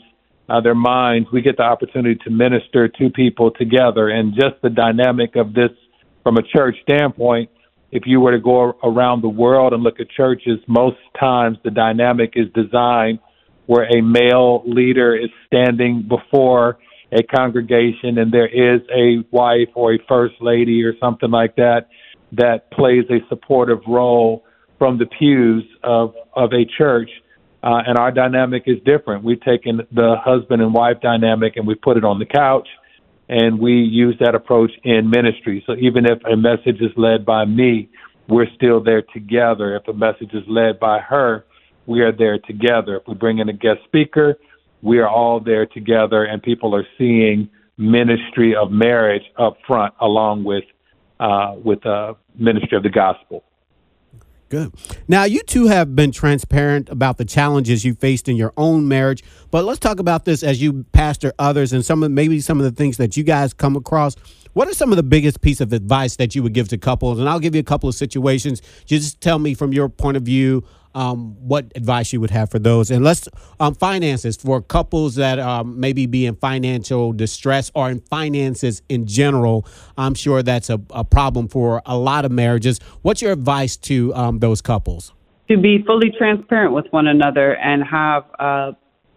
uh, 0.49 0.61
their 0.61 0.75
minds. 0.75 1.27
We 1.31 1.41
get 1.41 1.57
the 1.57 1.63
opportunity 1.63 2.19
to 2.23 2.29
minister 2.29 2.87
to 2.87 3.09
people 3.09 3.51
together, 3.51 4.09
and 4.09 4.33
just 4.33 4.61
the 4.61 4.69
dynamic 4.69 5.35
of 5.35 5.53
this 5.53 5.71
from 6.23 6.37
a 6.37 6.43
church 6.43 6.75
standpoint. 6.83 7.49
If 7.91 8.03
you 8.05 8.19
were 8.19 8.31
to 8.31 8.39
go 8.39 8.77
around 8.83 9.21
the 9.21 9.29
world 9.29 9.73
and 9.73 9.83
look 9.83 9.99
at 9.99 10.09
churches, 10.09 10.59
most 10.67 10.97
times 11.19 11.57
the 11.63 11.71
dynamic 11.71 12.33
is 12.35 12.47
designed 12.53 13.19
where 13.65 13.85
a 13.85 14.01
male 14.01 14.63
leader 14.65 15.15
is 15.15 15.29
standing 15.47 16.07
before 16.07 16.77
a 17.11 17.23
congregation 17.23 18.17
and 18.17 18.31
there 18.31 18.47
is 18.47 18.81
a 18.93 19.23
wife 19.31 19.69
or 19.75 19.93
a 19.93 19.99
first 20.07 20.35
lady 20.41 20.83
or 20.83 20.93
something 20.99 21.31
like 21.31 21.55
that 21.55 21.87
that 22.31 22.69
plays 22.71 23.05
a 23.09 23.19
supportive 23.29 23.79
role 23.87 24.43
from 24.77 24.97
the 24.97 25.05
pews 25.05 25.63
of 25.83 26.13
of 26.35 26.51
a 26.51 26.65
church 26.77 27.09
uh, 27.63 27.81
and 27.87 27.97
our 27.97 28.11
dynamic 28.11 28.63
is 28.67 28.77
different. 28.85 29.23
We've 29.23 29.41
taken 29.41 29.81
the 29.91 30.15
husband 30.23 30.61
and 30.61 30.73
wife 30.73 30.97
dynamic 31.01 31.53
and 31.55 31.65
we 31.65 31.75
put 31.75 31.97
it 31.97 32.03
on 32.03 32.19
the 32.19 32.25
couch 32.25 32.67
and 33.29 33.57
we 33.59 33.73
use 33.73 34.15
that 34.19 34.35
approach 34.35 34.71
in 34.83 35.09
ministry. 35.09 35.63
So 35.65 35.73
even 35.75 36.05
if 36.05 36.19
a 36.31 36.35
message 36.35 36.81
is 36.81 36.91
led 36.95 37.25
by 37.25 37.45
me 37.45 37.89
we're 38.27 38.47
still 38.55 38.83
there 38.83 39.03
together. 39.13 39.75
If 39.75 39.87
a 39.87 39.93
message 39.93 40.33
is 40.33 40.43
led 40.47 40.79
by 40.79 40.99
her 40.99 41.45
we 41.85 42.01
are 42.01 42.11
there 42.11 42.39
together. 42.39 42.97
If 42.97 43.07
we 43.07 43.13
bring 43.13 43.39
in 43.39 43.49
a 43.49 43.53
guest 43.53 43.79
speaker, 43.85 44.37
we 44.81 44.99
are 44.99 45.07
all 45.07 45.39
there 45.39 45.65
together, 45.65 46.23
and 46.23 46.41
people 46.41 46.75
are 46.75 46.85
seeing 46.97 47.49
ministry 47.77 48.55
of 48.55 48.71
marriage 48.71 49.23
up 49.37 49.57
front, 49.65 49.93
along 49.99 50.43
with 50.43 50.63
uh, 51.19 51.55
with 51.63 51.85
uh, 51.85 52.13
ministry 52.37 52.77
of 52.77 52.83
the 52.83 52.89
gospel. 52.89 53.43
Good. 54.49 54.75
Now, 55.07 55.23
you 55.23 55.41
two 55.41 55.67
have 55.67 55.95
been 55.95 56.11
transparent 56.11 56.89
about 56.89 57.17
the 57.17 57.25
challenges 57.25 57.83
you 57.83 57.95
faced 57.95 58.29
in 58.29 58.35
your 58.35 58.53
own 58.57 58.87
marriage, 58.87 59.23
but 59.49 59.65
let's 59.65 59.79
talk 59.79 59.99
about 59.99 60.25
this 60.25 60.43
as 60.43 60.61
you 60.61 60.85
pastor 60.91 61.33
others 61.39 61.73
and 61.73 61.83
some 61.83 62.03
of 62.03 62.11
maybe 62.11 62.39
some 62.39 62.59
of 62.59 62.63
the 62.63 62.71
things 62.71 62.97
that 62.97 63.17
you 63.17 63.23
guys 63.23 63.53
come 63.53 63.75
across. 63.75 64.15
What 64.53 64.67
are 64.67 64.73
some 64.73 64.91
of 64.91 64.97
the 64.97 65.03
biggest 65.03 65.41
piece 65.41 65.61
of 65.61 65.73
advice 65.73 66.15
that 66.17 66.35
you 66.35 66.43
would 66.43 66.53
give 66.53 66.67
to 66.69 66.77
couples? 66.77 67.19
And 67.19 67.27
I'll 67.27 67.39
give 67.39 67.55
you 67.55 67.59
a 67.59 67.65
couple 67.65 67.89
of 67.89 67.95
situations. 67.95 68.61
Just 68.85 69.19
tell 69.19 69.39
me 69.39 69.55
from 69.55 69.73
your 69.73 69.89
point 69.89 70.15
of 70.15 70.23
view 70.23 70.63
um, 70.95 71.35
what 71.39 71.71
advice 71.75 72.11
you 72.11 72.19
would 72.21 72.31
have 72.31 72.49
for 72.49 72.57
those. 72.57 72.89
And 72.89 73.03
let's 73.03 73.27
um, 73.59 73.75
finances 73.75 74.37
for 74.37 74.61
couples 74.61 75.15
that 75.15 75.37
um, 75.37 75.79
maybe 75.79 76.07
be 76.07 76.25
in 76.25 76.35
financial 76.35 77.13
distress 77.13 77.71
or 77.75 77.91
in 77.91 77.99
finances 77.99 78.81
in 78.89 79.05
general. 79.05 79.67
I'm 79.97 80.15
sure 80.15 80.41
that's 80.41 80.69
a, 80.69 80.81
a 80.89 81.03
problem 81.03 81.47
for 81.47 81.81
a 81.85 81.97
lot 81.97 82.25
of 82.25 82.31
marriages. 82.31 82.79
What's 83.03 83.21
your 83.21 83.33
advice 83.33 83.77
to 83.77 84.15
um, 84.15 84.39
those 84.39 84.61
couples? 84.61 85.11
to 85.47 85.57
be 85.57 85.83
fully 85.85 86.11
transparent 86.17 86.73
with 86.73 86.85
one 86.89 87.07
another 87.07 87.55
and 87.55 87.83
have 87.83 88.23
uh, 88.39 88.71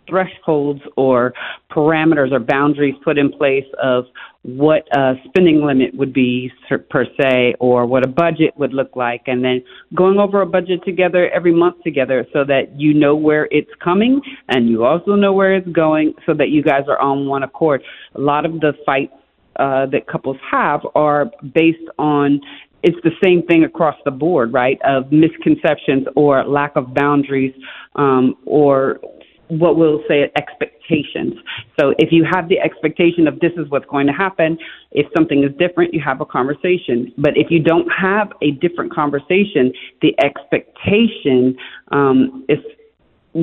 thresholds 0.08 0.80
or 0.96 1.34
parameters 1.70 2.32
or 2.32 2.40
boundaries 2.40 2.94
put 3.04 3.18
in 3.18 3.30
place 3.30 3.66
of 3.82 4.04
what 4.42 4.86
a 4.96 5.14
spending 5.26 5.64
limit 5.64 5.94
would 5.94 6.12
be 6.12 6.50
per 6.90 7.04
se 7.20 7.54
or 7.60 7.86
what 7.86 8.04
a 8.04 8.08
budget 8.08 8.56
would 8.56 8.72
look 8.72 8.96
like 8.96 9.22
and 9.26 9.44
then 9.44 9.62
going 9.94 10.18
over 10.18 10.40
a 10.40 10.46
budget 10.46 10.80
together 10.84 11.28
every 11.30 11.54
month 11.54 11.76
together 11.82 12.26
so 12.32 12.44
that 12.44 12.78
you 12.78 12.94
know 12.94 13.14
where 13.14 13.48
it's 13.50 13.70
coming 13.82 14.20
and 14.48 14.68
you 14.68 14.84
also 14.84 15.14
know 15.14 15.32
where 15.32 15.54
it's 15.54 15.68
going 15.68 16.14
so 16.24 16.32
that 16.34 16.48
you 16.48 16.62
guys 16.62 16.82
are 16.88 17.00
on 17.00 17.26
one 17.26 17.42
accord 17.42 17.82
a 18.14 18.20
lot 18.20 18.46
of 18.46 18.60
the 18.60 18.72
fights 18.86 19.12
uh, 19.56 19.86
that 19.86 20.06
couples 20.06 20.36
have 20.50 20.80
are 20.94 21.30
based 21.52 21.88
on 21.98 22.40
it's 22.82 22.98
the 23.02 23.10
same 23.22 23.42
thing 23.42 23.64
across 23.64 23.96
the 24.04 24.10
board, 24.10 24.52
right? 24.52 24.78
Of 24.82 25.10
misconceptions 25.10 26.06
or 26.14 26.44
lack 26.44 26.76
of 26.76 26.94
boundaries 26.94 27.54
um, 27.96 28.36
or 28.46 29.00
what 29.48 29.76
we'll 29.76 30.02
say 30.08 30.30
expectations. 30.36 31.34
So 31.78 31.94
if 31.98 32.12
you 32.12 32.26
have 32.30 32.48
the 32.48 32.58
expectation 32.60 33.26
of 33.26 33.40
this 33.40 33.52
is 33.56 33.68
what's 33.70 33.86
going 33.86 34.06
to 34.06 34.12
happen, 34.12 34.58
if 34.92 35.06
something 35.16 35.42
is 35.42 35.50
different, 35.58 35.94
you 35.94 36.00
have 36.04 36.20
a 36.20 36.26
conversation. 36.26 37.12
But 37.18 37.32
if 37.36 37.50
you 37.50 37.62
don't 37.62 37.88
have 37.88 38.32
a 38.42 38.52
different 38.52 38.92
conversation, 38.92 39.72
the 40.02 40.14
expectation 40.22 41.56
um, 41.92 42.44
is 42.48 42.58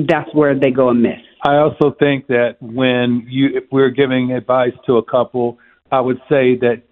that's 0.08 0.32
where 0.34 0.58
they 0.58 0.70
go 0.70 0.88
amiss. 0.88 1.20
I 1.44 1.56
also 1.56 1.94
think 1.98 2.26
that 2.26 2.56
when 2.60 3.26
you, 3.28 3.48
if 3.54 3.64
we're 3.70 3.90
giving 3.90 4.32
advice 4.32 4.72
to 4.86 4.96
a 4.96 5.04
couple, 5.04 5.58
I 5.92 6.00
would 6.00 6.18
say 6.28 6.56
that 6.56 6.82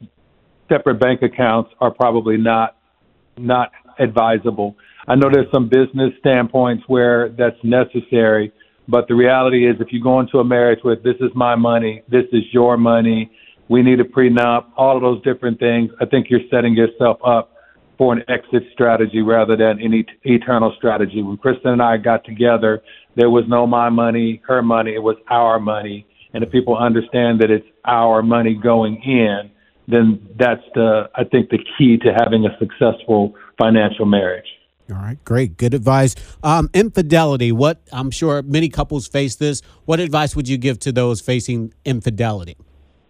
separate 0.69 1.01
bank 1.01 1.23
accounts 1.23 1.71
are 1.81 1.91
probably 1.91 2.37
not 2.37 2.77
not 3.37 3.73
advisable. 3.99 4.77
I 5.09 5.17
know 5.17 5.29
there's 5.31 5.51
some 5.53 5.69
business 5.69 6.13
standpoints 6.21 6.85
where 6.87 7.31
that's 7.31 7.57
necessary, 7.63 8.53
but 8.89 9.09
the 9.09 9.15
reality 9.15 9.69
is 9.69 9.77
if 9.81 9.93
you 9.93 10.03
go 10.03 10.21
into 10.21 10.39
a 10.39 10.45
marriage 10.45 10.81
with 10.85 11.03
this 11.03 11.17
is 11.21 11.31
my 11.35 11.55
money, 11.55 12.03
this 12.09 12.27
is 12.33 12.43
your 12.53 12.77
money, 12.77 13.31
we 13.69 13.83
need 13.83 14.01
a 14.01 14.05
prenup, 14.05 14.67
all 14.77 14.97
of 14.97 15.03
those 15.03 15.23
different 15.23 15.59
things, 15.59 15.91
I 16.01 16.05
think 16.07 16.29
you're 16.29 16.41
setting 16.51 16.75
yourself 16.75 17.19
up 17.25 17.51
for 17.97 18.13
an 18.13 18.23
exit 18.29 18.65
strategy 18.73 19.23
rather 19.23 19.57
than 19.57 19.81
any 19.81 20.05
eternal 20.25 20.75
strategy. 20.77 21.23
When 21.23 21.37
Kristin 21.37 21.69
and 21.69 21.83
I 21.83 21.97
got 21.97 22.25
together, 22.25 22.83
there 23.17 23.31
was 23.31 23.45
no 23.49 23.67
my 23.67 23.89
money, 23.89 24.43
her 24.47 24.63
money, 24.63 24.95
it 24.95 25.03
was 25.03 25.17
our 25.29 25.59
money. 25.59 26.07
And 26.35 26.43
if 26.43 26.51
people 26.51 26.77
understand 26.77 27.41
that 27.41 27.51
it's 27.51 27.67
our 27.85 28.23
money 28.23 28.55
going 28.55 29.01
in, 29.03 29.51
then 29.87 30.27
that's 30.39 30.65
the 30.75 31.09
I 31.15 31.25
think 31.25 31.51
the 31.51 31.59
key 31.79 31.99
to 31.99 32.13
having 32.13 32.47
a 32.47 32.59
successful 32.59 33.35
financial 33.59 34.07
marriage. 34.07 34.47
All 34.91 34.97
right, 34.97 35.23
great, 35.25 35.57
good 35.57 35.73
advice. 35.73 36.15
Um, 36.43 36.69
infidelity. 36.75 37.53
What 37.53 37.81
I'm 37.93 38.11
sure 38.11 38.43
many 38.43 38.69
couples 38.69 39.07
face 39.07 39.37
this. 39.37 39.63
What 39.87 39.99
advice 39.99 40.37
would 40.37 40.49
you 40.49 40.59
give 40.59 40.79
to 40.81 40.93
those 40.93 41.21
facing 41.21 41.73
infidelity? 41.85 42.57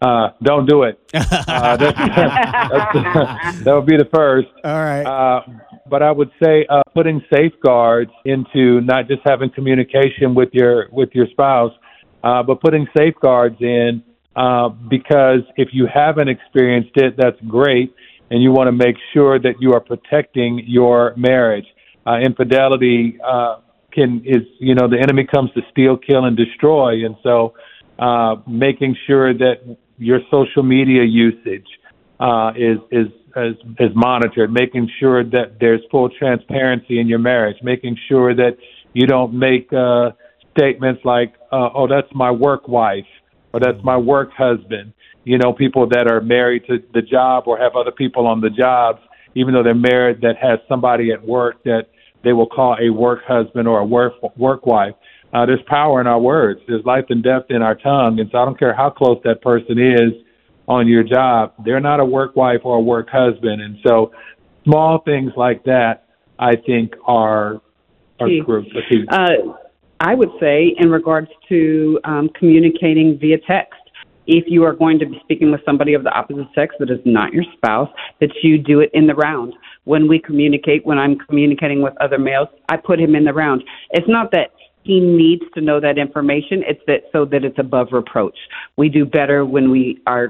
Uh, 0.01 0.29
don't 0.43 0.67
do 0.67 0.83
it. 0.83 1.01
Uh, 1.47 1.77
that's, 1.77 1.97
that's, 1.99 3.65
that 3.65 3.75
would 3.75 3.87
be 3.87 3.97
the 3.97 4.09
first. 4.13 4.49
All 4.65 4.73
right. 4.73 5.03
Uh, 5.03 5.41
but 5.89 6.03
I 6.03 6.11
would 6.11 6.31
say 6.43 6.67
uh, 6.69 6.83
putting 6.95 7.23
safeguards 7.33 8.11
into 8.25 8.81
not 8.81 9.09
just 9.09 9.21
having 9.25 9.51
communication 9.51 10.35
with 10.35 10.51
your 10.53 10.89
with 10.91 11.11
your 11.13 11.27
spouse, 11.29 11.73
uh, 12.23 12.43
but 12.43 12.61
putting 12.61 12.87
safeguards 12.97 13.57
in 13.61 14.03
uh, 14.37 14.69
because 14.69 15.41
if 15.57 15.69
you 15.73 15.87
haven't 15.93 16.29
experienced 16.29 16.97
it, 16.97 17.15
that's 17.17 17.41
great, 17.47 17.95
and 18.35 18.43
you 18.43 18.51
want 18.51 18.67
to 18.67 18.73
make 18.73 18.97
sure 19.13 19.39
that 19.39 19.55
you 19.61 19.73
are 19.75 19.81
protecting 19.81 20.61
your 20.67 21.15
marriage. 21.17 21.67
Uh, 22.05 22.19
infidelity 22.19 23.17
uh, 23.25 23.61
can 23.93 24.21
is 24.27 24.43
you 24.59 24.75
know 24.75 24.89
the 24.89 24.99
enemy 25.01 25.25
comes 25.25 25.51
to 25.53 25.61
steal, 25.71 25.97
kill, 25.97 26.25
and 26.25 26.37
destroy, 26.37 27.07
and 27.07 27.15
so 27.23 27.55
uh, 28.01 28.35
making 28.49 28.97
sure 29.07 29.33
that 29.33 29.77
your 29.99 30.19
social 30.33 30.65
media 30.65 31.05
usage 31.05 31.67
uh, 32.19 32.51
is 32.57 32.79
is 32.91 33.07
is, 33.37 33.55
is 33.79 33.91
monitored, 33.95 34.53
making 34.53 34.91
sure 34.99 35.23
that 35.23 35.59
there's 35.61 35.81
full 35.93 36.09
transparency 36.09 36.99
in 36.99 37.07
your 37.07 37.21
marriage, 37.21 37.57
making 37.63 37.97
sure 38.09 38.35
that 38.35 38.57
you 38.95 39.07
don't 39.07 39.33
make 39.33 39.73
uh, 39.73 40.11
statements 40.59 41.03
like, 41.05 41.35
uh, 41.53 41.71
"Oh, 41.73 41.87
that's 41.87 42.13
my 42.13 42.33
work 42.33 42.67
wife," 42.67 43.07
or 43.53 43.61
that's 43.61 43.83
my 43.85 43.97
work 43.97 44.31
husband. 44.33 44.93
You 45.25 45.39
know, 45.39 45.53
people 45.53 45.89
that 45.89 46.11
are 46.11 46.21
married 46.21 46.67
to 46.67 46.83
the 46.93 47.03
job 47.03 47.45
or 47.47 47.59
have 47.59 47.77
other 47.77 47.91
people 47.91 48.27
on 48.27 48.41
the 48.41 48.51
jobs, 48.51 49.01
even 49.35 49.55
though 49.55 49.63
they're 49.63 49.75
married, 49.75 50.21
that 50.21 50.37
has 50.41 50.59
somebody 50.69 51.13
at 51.13 51.25
work 51.25 51.63
that 51.65 51.87
they 52.23 52.33
will 52.33 52.47
call 52.47 52.77
a 52.81 52.91
work 52.91 53.21
husband 53.27 53.69
or 53.69 53.81
a 53.81 53.85
work 53.85 54.15
work 54.37 54.67
wife. 54.67 54.95
Uh, 55.33 55.45
there's 55.47 55.63
power 55.67 56.01
in 56.01 56.07
our 56.07 56.21
words. 56.21 56.61
There's 56.69 56.85
life 56.85 57.07
and 57.09 57.23
death 57.23 57.45
in 57.51 57.61
our 57.61 57.75
tongue, 57.75 58.21
and 58.21 58.31
so 58.31 58.39
I 58.39 58.45
don't 58.45 58.59
care 58.59 58.75
how 58.75 58.91
close 58.91 59.19
that 59.25 59.43
person 59.43 59.79
is 59.79 60.13
on 60.69 60.87
your 60.87 61.03
job. 61.03 61.55
They're 61.65 61.81
not 61.81 62.01
a 62.01 62.05
work 62.05 62.37
wife 62.37 62.61
or 62.65 62.77
a 62.79 62.81
work 62.81 63.09
husband, 63.11 63.61
and 63.61 63.79
so 63.87 64.13
small 64.65 65.01
things 65.01 65.33
like 65.37 65.65
that, 65.65 66.07
I 66.39 66.57
think, 66.57 66.95
are 67.07 67.61
are 68.21 68.29
key. 68.29 68.41
Uh, 69.11 69.29
I 70.01 70.15
would 70.15 70.31
say, 70.41 70.75
in 70.79 70.91
regards 70.91 71.29
to 71.49 72.01
um, 72.05 72.29
communicating 72.39 73.19
via 73.19 73.39
text, 73.39 73.81
if 74.27 74.45
you 74.47 74.65
are 74.65 74.73
going 74.73 74.99
to 74.99 75.07
be 75.07 75.19
speaking 75.23 75.51
with 75.51 75.61
somebody 75.65 75.95
of 75.95 76.05
the 76.05 76.11
opposite 76.11 76.47
sex 76.55 76.75
that 76.79 76.91
is 76.91 77.01
not 77.05 77.33
your 77.33 77.45
spouse, 77.55 77.91
that 78.21 78.31
you 78.43 78.59
do 78.59 78.81
it 78.81 78.91
in 78.95 79.07
the 79.07 79.15
round. 79.15 79.55
When 79.85 80.09
we 80.09 80.19
communicate, 80.19 80.85
when 80.87 80.99
I'm 80.99 81.19
communicating 81.19 81.83
with 81.83 81.95
other 82.01 82.19
males, 82.19 82.49
I 82.69 82.77
put 82.77 83.01
him 83.01 83.15
in 83.15 83.25
the 83.25 83.33
round. 83.33 83.65
It's 83.91 84.09
not 84.09 84.31
that 84.33 84.53
he 84.83 85.01
needs 85.01 85.43
to 85.55 85.61
know 85.61 85.81
that 85.81 85.99
information, 85.99 86.63
it's 86.67 86.81
that 86.87 87.05
so 87.13 87.25
that 87.27 87.45
it's 87.45 87.59
above 87.59 87.89
reproach. 87.93 88.37
We 88.77 88.89
do 88.89 89.05
better 89.05 89.45
when 89.45 89.71
we 89.71 90.01
are 90.07 90.29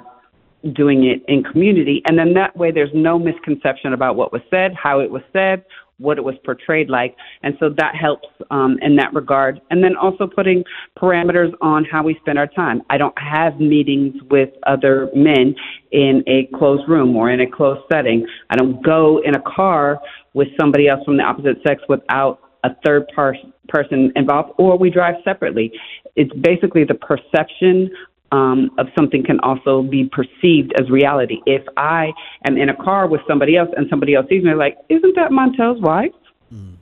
doing 0.72 1.04
it 1.04 1.22
in 1.28 1.42
community, 1.42 2.02
and 2.06 2.18
then 2.18 2.32
that 2.34 2.56
way 2.56 2.70
there's 2.70 2.90
no 2.94 3.18
misconception 3.18 3.92
about 3.92 4.16
what 4.16 4.32
was 4.32 4.42
said, 4.50 4.72
how 4.74 5.00
it 5.00 5.10
was 5.10 5.22
said, 5.32 5.64
what 5.98 6.18
it 6.18 6.24
was 6.24 6.34
portrayed 6.44 6.90
like. 6.90 7.16
And 7.42 7.54
so 7.60 7.70
that 7.76 7.94
helps 7.94 8.28
um, 8.50 8.78
in 8.82 8.96
that 8.96 9.14
regard. 9.14 9.60
And 9.70 9.82
then 9.82 9.96
also 9.96 10.26
putting 10.26 10.64
parameters 10.98 11.52
on 11.60 11.84
how 11.84 12.02
we 12.02 12.16
spend 12.20 12.38
our 12.38 12.46
time. 12.46 12.82
I 12.90 12.98
don't 12.98 13.16
have 13.18 13.60
meetings 13.60 14.14
with 14.30 14.50
other 14.66 15.08
men 15.14 15.54
in 15.92 16.24
a 16.26 16.48
closed 16.56 16.88
room 16.88 17.16
or 17.16 17.30
in 17.30 17.40
a 17.40 17.50
closed 17.50 17.82
setting. 17.90 18.26
I 18.50 18.56
don't 18.56 18.82
go 18.84 19.20
in 19.24 19.36
a 19.36 19.42
car 19.42 20.00
with 20.34 20.48
somebody 20.58 20.88
else 20.88 21.04
from 21.04 21.16
the 21.16 21.22
opposite 21.22 21.58
sex 21.66 21.80
without 21.88 22.40
a 22.64 22.70
third 22.84 23.06
par- 23.14 23.36
person 23.68 24.12
involved, 24.16 24.52
or 24.58 24.76
we 24.78 24.90
drive 24.90 25.14
separately. 25.24 25.70
It's 26.16 26.32
basically 26.40 26.84
the 26.84 26.94
perception 26.94 27.90
um, 28.32 28.70
of 28.78 28.86
something 28.96 29.22
can 29.24 29.40
also 29.40 29.82
be 29.82 30.10
perceived 30.10 30.72
as 30.78 30.90
reality. 30.90 31.38
If 31.46 31.62
I 31.76 32.12
am 32.46 32.56
in 32.56 32.68
a 32.68 32.76
car 32.76 33.06
with 33.06 33.20
somebody 33.28 33.56
else 33.56 33.70
and 33.76 33.86
somebody 33.88 34.14
else 34.14 34.26
sees 34.28 34.42
me, 34.42 34.54
like, 34.54 34.76
isn't 34.88 35.14
that 35.16 35.30
Montell's 35.32 35.80
wife? 35.80 36.12
Mm. 36.52 36.76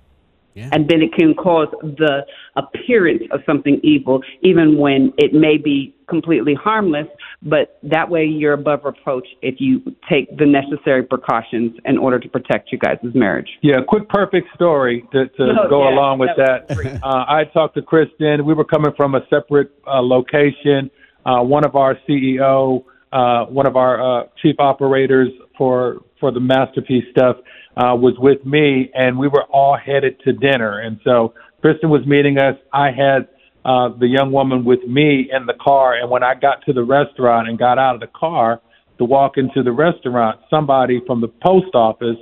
Yeah. 0.55 0.69
And 0.71 0.89
then 0.89 1.01
it 1.01 1.15
can 1.15 1.35
cause 1.35 1.69
the 1.83 2.27
appearance 2.57 3.23
of 3.31 3.41
something 3.47 3.81
evil, 3.83 4.23
even 4.43 4.77
when 4.77 5.13
it 5.17 5.33
may 5.33 5.57
be 5.57 5.95
completely 6.09 6.55
harmless. 6.55 7.07
But 7.43 7.79
that 7.83 8.11
way, 8.11 8.27
you're 8.27 8.53
above 8.53 8.85
reproach 8.85 9.27
if 9.41 9.57
you 9.61 9.81
take 10.11 10.37
the 10.37 10.45
necessary 10.45 11.05
precautions 11.05 11.75
in 11.87 11.97
order 11.97 12.19
to 12.19 12.29
protect 12.29 12.71
you 12.71 12.79
guys' 12.79 12.99
marriage. 13.15 13.49
Yeah, 13.63 13.81
quick, 13.87 14.09
perfect 14.11 14.49
story 14.55 15.05
to, 15.13 15.27
to 15.29 15.43
oh, 15.43 15.69
go 15.71 15.89
yeah, 15.89 15.95
along 15.95 16.19
with 16.19 16.31
that. 16.37 16.69
that. 16.69 17.03
uh, 17.03 17.25
I 17.29 17.45
talked 17.45 17.75
to 17.77 17.83
Kristin. 17.83 18.45
We 18.45 18.53
were 18.53 18.67
coming 18.67 18.93
from 18.95 19.15
a 19.15 19.27
separate 19.31 19.73
uh, 19.87 20.03
location 20.03 20.91
uh, 21.25 21.43
one 21.43 21.65
of 21.65 21.77
our 21.77 21.97
CEO, 22.09 22.85
uh, 23.13 23.45
one 23.47 23.67
of 23.67 23.77
our 23.77 24.23
uh, 24.23 24.27
chief 24.41 24.57
operators 24.59 25.29
for 25.57 26.01
for 26.19 26.31
the 26.31 26.41
masterpiece 26.41 27.05
stuff 27.11 27.37
uh, 27.77 27.95
was 27.95 28.15
with 28.19 28.45
me, 28.47 28.91
and 28.95 29.19
we 29.19 29.29
were 29.29 29.45
all 29.45 29.77
headed 29.77 30.21
to 30.21 30.33
dinner. 30.33 30.81
And 30.81 31.01
so 31.05 31.35
Kristin 31.63 31.89
was 31.89 32.07
meeting 32.07 32.39
us. 32.39 32.57
I 32.73 32.91
had 32.91 33.29
uh, 33.65 33.91
the 33.99 34.07
young 34.07 34.33
woman 34.33 34.65
with 34.65 34.83
me 34.87 35.29
in 35.33 35.47
the 35.47 35.55
car, 35.61 35.95
and 35.95 36.11
when 36.11 36.23
I 36.23 36.35
got 36.35 36.65
to 36.67 36.73
the 36.73 36.85
restaurant 36.85 37.49
and 37.49 37.59
got 37.59 37.79
out 37.79 37.95
of 37.95 38.01
the 38.01 38.09
car 38.09 38.61
to 38.99 39.05
walk 39.05 39.37
into 39.37 39.63
the 39.63 39.73
restaurant, 39.73 40.41
somebody 40.51 41.01
from 41.07 41.21
the 41.21 41.29
post 41.29 41.75
office 41.75 42.17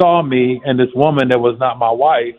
saw 0.00 0.22
me 0.22 0.60
and 0.64 0.78
this 0.78 0.88
woman 0.94 1.28
that 1.28 1.38
was 1.38 1.56
not 1.60 1.78
my 1.78 1.90
wife 1.90 2.34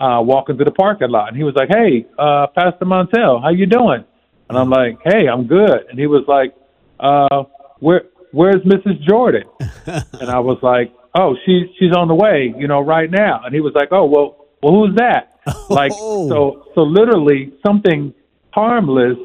uh, 0.00 0.20
walking 0.22 0.56
through 0.56 0.66
the 0.66 0.70
parking 0.70 1.10
lot, 1.10 1.28
and 1.28 1.36
he 1.36 1.42
was 1.42 1.54
like, 1.56 1.68
"Hey, 1.70 2.06
uh, 2.18 2.46
Pastor 2.54 2.84
Montell, 2.84 3.42
how 3.42 3.50
you 3.50 3.66
doing?" 3.66 4.04
And 4.48 4.56
I'm 4.56 4.70
like, 4.70 4.98
hey, 5.04 5.28
I'm 5.28 5.46
good. 5.46 5.86
And 5.90 5.98
he 5.98 6.06
was 6.06 6.24
like, 6.26 6.54
uh, 7.00 7.44
where, 7.80 8.04
where's 8.32 8.62
Mrs. 8.62 9.02
Jordan? 9.06 9.44
and 9.86 10.30
I 10.30 10.40
was 10.40 10.58
like, 10.62 10.92
oh, 11.14 11.36
she's, 11.44 11.66
she's 11.78 11.92
on 11.94 12.08
the 12.08 12.14
way, 12.14 12.54
you 12.56 12.66
know, 12.66 12.80
right 12.80 13.10
now. 13.10 13.42
And 13.44 13.54
he 13.54 13.60
was 13.60 13.72
like, 13.74 13.88
oh, 13.92 14.04
well, 14.04 14.46
well, 14.62 14.72
who's 14.72 14.96
that? 14.96 15.34
Like, 15.70 15.92
oh. 15.94 16.28
so, 16.28 16.66
so 16.74 16.82
literally 16.82 17.54
something 17.66 18.12
harmless 18.50 19.16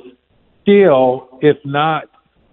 still, 0.61 1.37
if 1.41 1.57
not 1.65 2.05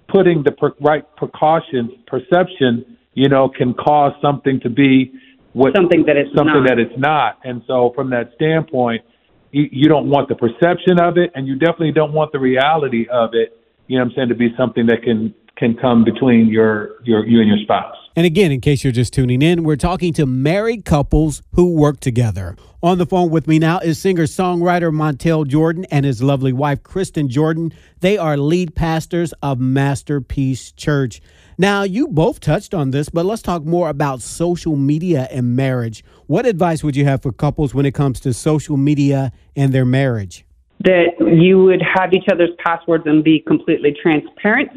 putting 0.09 0.43
the 0.43 0.53
per- 0.53 0.75
right 0.81 1.05
precautions, 1.17 1.93
perception, 2.07 2.97
you 3.15 3.29
know, 3.29 3.49
can 3.49 3.75
cause 3.75 4.12
something 4.21 4.61
to 4.61 4.71
be 4.71 5.12
what 5.53 5.75
something 5.75 6.05
that 6.07 6.17
it's 6.17 6.35
something 6.35 6.65
not. 6.65 6.69
that 6.69 6.79
it's 6.79 6.99
not. 6.99 7.39
And 7.45 7.62
so 7.67 7.93
from 7.95 8.11
that 8.11 8.33
standpoint, 8.35 9.03
you, 9.52 9.88
don't 9.88 10.09
want 10.09 10.28
the 10.28 10.35
perception 10.35 11.00
of 11.00 11.16
it, 11.16 11.30
and 11.35 11.47
you 11.47 11.57
definitely 11.57 11.92
don't 11.92 12.12
want 12.12 12.33
the 12.33 12.38
reality 12.38 13.07
of 13.11 13.30
it. 13.33 13.57
You 13.87 13.99
know 13.99 14.04
what 14.04 14.11
I'm 14.11 14.16
saying 14.16 14.28
to 14.28 14.35
be 14.35 14.54
something 14.57 14.87
that 14.87 15.02
can 15.02 15.35
can 15.57 15.76
come 15.76 16.04
between 16.04 16.49
your 16.49 17.02
your 17.04 17.26
you 17.26 17.40
and 17.40 17.49
your 17.49 17.59
spouse. 17.62 17.97
And 18.16 18.26
again, 18.26 18.50
in 18.50 18.61
case 18.61 18.83
you're 18.83 18.92
just 18.92 19.12
tuning 19.12 19.40
in, 19.40 19.62
we're 19.62 19.76
talking 19.76 20.12
to 20.14 20.26
married 20.26 20.85
couples 20.85 21.42
who 21.54 21.75
work 21.75 22.00
together. 22.00 22.57
On 22.83 22.99
the 22.99 23.07
phone 23.07 23.30
with 23.30 23.47
me 23.47 23.59
now 23.59 23.78
is 23.78 23.99
singer 23.99 24.25
songwriter 24.25 24.92
Montell 24.92 25.47
Jordan 25.47 25.85
and 25.90 26.04
his 26.04 26.23
lovely 26.23 26.52
wife, 26.52 26.83
Kristin 26.83 27.28
Jordan. 27.28 27.73
They 28.00 28.16
are 28.16 28.37
lead 28.37 28.75
pastors 28.75 29.33
of 29.42 29.61
Master 29.61 30.21
Peace 30.21 30.73
Church. 30.73 31.21
Now, 31.61 31.83
you 31.83 32.09
both 32.09 32.40
touched 32.40 32.73
on 32.73 32.90
this, 32.90 33.11
but 33.11 33.26
let's 33.26 33.43
talk 33.43 33.67
more 33.67 33.90
about 33.90 34.23
social 34.23 34.76
media 34.76 35.29
and 35.31 35.55
marriage. 35.55 36.02
What 36.26 36.47
advice 36.47 36.83
would 36.83 36.97
you 36.97 37.05
have 37.05 37.21
for 37.21 37.33
couples 37.33 37.75
when 37.75 37.85
it 37.85 37.93
comes 37.93 38.19
to 38.21 38.33
social 38.33 38.79
media 38.79 39.31
and 39.55 39.71
their 39.71 39.85
marriage? 39.85 40.47
That 40.85 41.09
you 41.21 41.62
would 41.64 41.83
have 41.83 42.14
each 42.14 42.25
other's 42.33 42.49
passwords 42.64 43.05
and 43.07 43.23
be 43.23 43.40
completely 43.40 43.95
transparent 44.02 44.71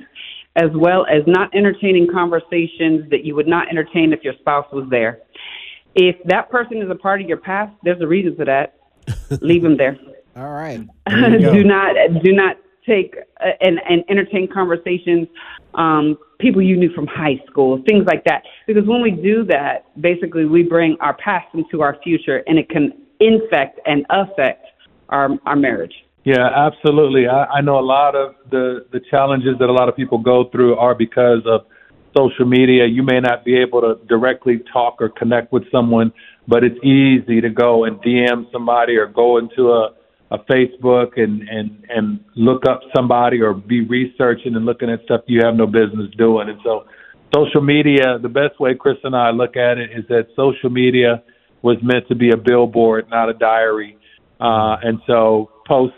as 0.58 0.72
well 0.75 1.06
as 1.06 1.24
not 1.25 1.56
entertaining 1.56 2.10
conversations 2.12 3.10
that 3.12 3.24
you 3.24 3.34
would 3.34 3.48
not 3.48 3.70
entertain 3.70 4.12
if 4.12 4.22
your 4.22 4.34
spouse 4.42 4.68
was 4.74 4.86
there. 4.90 5.22
If 5.96 6.18
that 6.25 6.50
person 6.50 6.82
is 6.82 6.90
a 6.90 6.96
part 6.96 7.22
of 7.22 7.30
your 7.30 7.38
past, 7.38 7.72
there's 7.84 8.02
a 8.02 8.08
reason 8.08 8.36
for 8.36 8.44
that. 8.44 8.75
Leave 9.42 9.62
them 9.62 9.78
there. 9.78 9.98
All 10.36 10.52
right. 10.52 10.86
do 11.10 11.63
not 11.63 11.96
do 12.22 12.34
not 12.34 12.58
take 12.88 13.16
uh, 13.40 13.50
and 13.62 13.80
and 13.90 14.04
entertain 14.10 14.48
conversations 14.52 15.28
um 15.75 16.18
people 16.40 16.62
you 16.62 16.75
knew 16.75 16.92
from 16.94 17.08
high 17.08 17.42
school 17.50 17.82
things 17.88 18.06
like 18.06 18.24
that 18.25 18.44
because 18.68 18.86
when 18.86 19.02
we 19.02 19.12
do 19.12 19.44
that 19.46 19.86
basically 20.02 20.46
we 20.46 20.63
bring 20.63 20.98
our 21.00 21.16
past 21.18 21.48
into 21.54 21.82
our 21.82 21.98
future 22.04 22.44
and 22.48 22.58
it 22.60 22.70
can 22.70 22.94
infect 23.20 23.80
and 23.86 24.06
affect 24.10 24.66
our 25.10 25.30
our 25.46 25.56
marriage 25.56 25.94
yeah, 26.25 26.48
absolutely. 26.56 27.28
I, 27.28 27.44
I 27.46 27.62
know 27.62 27.78
a 27.80 27.84
lot 27.84 28.16
of 28.16 28.36
the 28.50 28.86
the 28.92 29.02
challenges 29.12 29.56
that 29.60 29.68
a 29.68 29.74
lot 29.74 29.90
of 29.90 29.96
people 29.96 30.18
go 30.18 30.50
through 30.52 30.78
are 30.78 30.96
because 30.96 31.42
of 31.46 31.66
social 32.16 32.46
media. 32.46 32.86
You 32.86 33.04
may 33.04 33.20
not 33.20 33.44
be 33.44 33.58
able 33.58 33.82
to 33.82 34.00
directly 34.08 34.62
talk 34.72 35.02
or 35.02 35.10
connect 35.10 35.52
with 35.52 35.70
someone, 35.70 36.13
but 36.48 36.63
it's 36.63 36.78
easy 36.84 37.42
to 37.42 37.50
go 37.50 37.84
and 37.84 37.98
DM 37.98 38.50
somebody 38.54 38.96
or 38.96 39.08
go 39.08 39.38
into 39.38 39.72
a 39.72 39.92
a 40.34 40.40
Facebook 40.52 41.22
and 41.22 41.48
and 41.48 41.86
and 41.90 42.20
look 42.36 42.63
up 42.68 42.82
somebody 42.96 43.40
or 43.40 43.54
be 43.54 43.82
researching 43.82 44.56
and 44.56 44.66
looking 44.66 44.90
at 44.90 45.04
stuff 45.06 45.22
you 45.28 45.42
have 45.46 45.56
no 45.56 45.68
business 45.68 46.10
doing. 46.18 46.50
And 46.50 46.60
so, 46.63 46.86
social 47.34 47.62
media, 47.62 48.18
the 48.20 48.30
best 48.30 48.60
way 48.60 48.74
Chris 48.74 48.98
and 49.04 49.16
I 49.16 49.30
look 49.30 49.56
at 49.56 49.78
it 49.78 49.92
is 49.92 50.06
that 50.10 50.28
social 50.36 50.72
media 50.72 51.24
was 51.62 51.78
meant 51.84 52.08
to 52.08 52.16
be 52.16 52.32
a 52.32 52.38
billboard, 52.38 53.10
not 53.10 53.30
a 53.30 53.34
diary. 53.34 53.98
Uh, 54.40 54.75
and 54.82 55.00
so, 55.06 55.52
post 55.68 55.94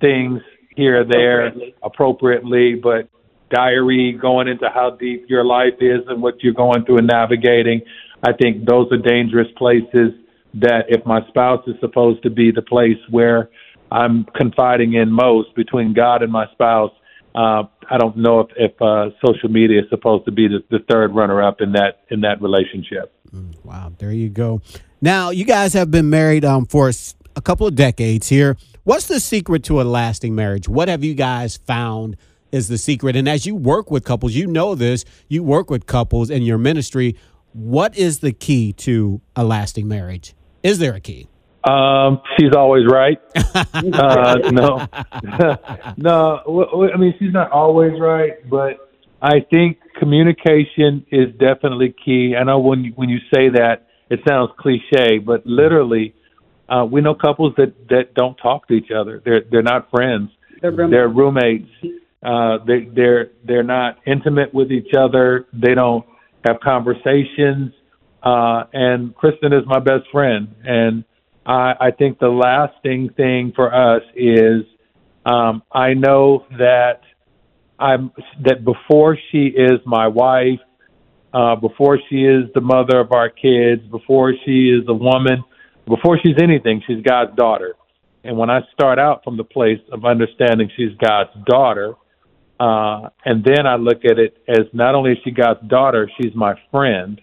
things 0.00 0.40
here 0.74 1.02
or 1.02 1.04
there 1.04 1.46
appropriately. 1.46 1.74
appropriately, 1.82 2.74
but 2.74 3.08
diary 3.54 4.18
going 4.20 4.48
into 4.48 4.68
how 4.72 4.96
deep 4.98 5.26
your 5.28 5.44
life 5.44 5.74
is 5.80 6.00
and 6.08 6.22
what 6.22 6.42
you're 6.42 6.54
going 6.54 6.84
through 6.86 6.98
and 6.98 7.06
navigating. 7.06 7.82
I 8.22 8.32
think 8.32 8.66
those 8.66 8.90
are 8.90 8.96
dangerous 8.96 9.48
places 9.58 10.12
that 10.54 10.84
if 10.88 11.04
my 11.04 11.20
spouse 11.28 11.62
is 11.66 11.74
supposed 11.80 12.22
to 12.22 12.30
be 12.30 12.50
the 12.50 12.62
place 12.62 12.98
where 13.10 13.50
I'm 13.90 14.24
confiding 14.36 14.94
in 14.94 15.10
most 15.10 15.54
between 15.54 15.94
God 15.94 16.22
and 16.22 16.32
my 16.32 16.46
spouse, 16.52 16.92
uh, 17.34 17.64
I 17.90 17.98
don't 17.98 18.16
know 18.16 18.40
if, 18.40 18.48
if 18.56 18.82
uh, 18.82 19.10
social 19.24 19.48
media 19.48 19.82
is 19.82 19.88
supposed 19.90 20.24
to 20.26 20.32
be 20.32 20.46
the, 20.46 20.62
the 20.70 20.78
third 20.88 21.14
runner 21.14 21.42
up 21.42 21.60
in 21.60 21.72
that 21.72 22.02
in 22.10 22.20
that 22.20 22.40
relationship. 22.40 23.12
Mm, 23.34 23.54
wow, 23.64 23.92
there 23.98 24.12
you 24.12 24.28
go. 24.28 24.62
Now 25.00 25.30
you 25.30 25.44
guys 25.44 25.72
have 25.72 25.90
been 25.90 26.08
married 26.08 26.44
um, 26.44 26.66
for 26.66 26.90
a 27.36 27.40
couple 27.40 27.66
of 27.66 27.74
decades 27.74 28.28
here. 28.28 28.56
What's 28.84 29.06
the 29.06 29.18
secret 29.18 29.64
to 29.64 29.80
a 29.80 29.84
lasting 29.84 30.34
marriage? 30.34 30.68
What 30.68 30.88
have 30.88 31.02
you 31.02 31.14
guys 31.14 31.56
found 31.56 32.16
is 32.52 32.68
the 32.68 32.78
secret? 32.78 33.16
And 33.16 33.28
as 33.28 33.46
you 33.46 33.56
work 33.56 33.90
with 33.90 34.04
couples, 34.04 34.34
you 34.34 34.46
know 34.46 34.74
this, 34.74 35.04
you 35.28 35.42
work 35.42 35.70
with 35.70 35.86
couples 35.86 36.30
in 36.30 36.42
your 36.42 36.58
ministry. 36.58 37.16
What 37.52 37.96
is 37.96 38.20
the 38.20 38.32
key 38.32 38.72
to 38.74 39.20
a 39.34 39.42
lasting 39.42 39.88
marriage? 39.88 40.34
Is 40.62 40.78
there 40.78 40.94
a 40.94 41.00
key? 41.00 41.28
Um, 41.64 42.20
she's 42.38 42.54
always 42.54 42.84
right. 42.90 43.18
uh, 43.36 44.36
no, 44.50 44.86
no. 45.96 46.90
I 46.92 46.96
mean, 46.98 47.14
she's 47.18 47.32
not 47.32 47.50
always 47.52 47.98
right, 47.98 48.48
but 48.48 48.90
I 49.22 49.40
think 49.50 49.78
communication 49.98 51.06
is 51.10 51.32
definitely 51.38 51.94
key. 52.04 52.34
I 52.38 52.44
know 52.44 52.58
when 52.58 52.84
you, 52.84 52.92
when 52.96 53.08
you 53.08 53.18
say 53.32 53.48
that, 53.54 53.86
it 54.10 54.20
sounds 54.28 54.50
cliche, 54.58 55.18
but 55.18 55.46
literally, 55.46 56.14
uh, 56.68 56.84
we 56.90 57.00
know 57.00 57.14
couples 57.14 57.54
that 57.56 57.72
that 57.88 58.14
don't 58.14 58.36
talk 58.36 58.68
to 58.68 58.74
each 58.74 58.90
other. 58.94 59.22
They're 59.24 59.42
they're 59.50 59.62
not 59.62 59.90
friends. 59.90 60.30
They're 60.60 60.70
roommates. 60.70 60.90
They're 60.92 61.08
roommates. 61.08 61.68
Uh, 62.22 62.64
they 62.66 62.88
they're 62.94 63.30
they're 63.46 63.62
not 63.62 63.98
intimate 64.06 64.52
with 64.52 64.70
each 64.70 64.92
other. 64.98 65.46
They 65.52 65.74
don't 65.74 66.04
have 66.46 66.60
conversations. 66.60 67.72
Uh, 68.22 68.64
and 68.72 69.14
Kristin 69.14 69.58
is 69.58 69.66
my 69.66 69.80
best 69.80 70.04
friend, 70.10 70.54
and 70.64 71.04
I, 71.46 71.74
I 71.80 71.90
think 71.90 72.18
the 72.18 72.28
lasting 72.28 73.10
thing 73.16 73.52
for 73.54 73.74
us 73.74 74.02
is 74.14 74.62
um, 75.26 75.62
I 75.72 75.94
know 75.94 76.46
that 76.58 77.00
I'm 77.78 78.12
that 78.44 78.64
before 78.64 79.18
she 79.30 79.46
is 79.46 79.80
my 79.84 80.06
wife, 80.06 80.60
uh, 81.32 81.56
before 81.56 81.98
she 82.08 82.24
is 82.24 82.44
the 82.54 82.60
mother 82.60 83.00
of 83.00 83.12
our 83.12 83.28
kids, 83.28 83.82
before 83.90 84.32
she 84.44 84.68
is 84.68 84.84
a 84.88 84.94
woman 84.94 85.44
before 85.86 86.18
she's 86.24 86.36
anything, 86.42 86.82
she's 86.86 87.02
God's 87.02 87.36
daughter. 87.36 87.74
And 88.22 88.38
when 88.38 88.48
I 88.48 88.60
start 88.72 88.98
out 88.98 89.22
from 89.22 89.36
the 89.36 89.44
place 89.44 89.80
of 89.92 90.04
understanding 90.04 90.70
she's 90.76 90.96
God's 90.98 91.30
daughter, 91.46 91.94
uh, 92.58 93.10
and 93.24 93.44
then 93.44 93.66
I 93.66 93.76
look 93.76 94.04
at 94.04 94.18
it 94.18 94.38
as 94.48 94.66
not 94.72 94.94
only 94.94 95.12
is 95.12 95.18
she 95.24 95.30
God's 95.30 95.60
daughter, 95.68 96.10
she's 96.20 96.34
my 96.34 96.54
friend. 96.70 97.20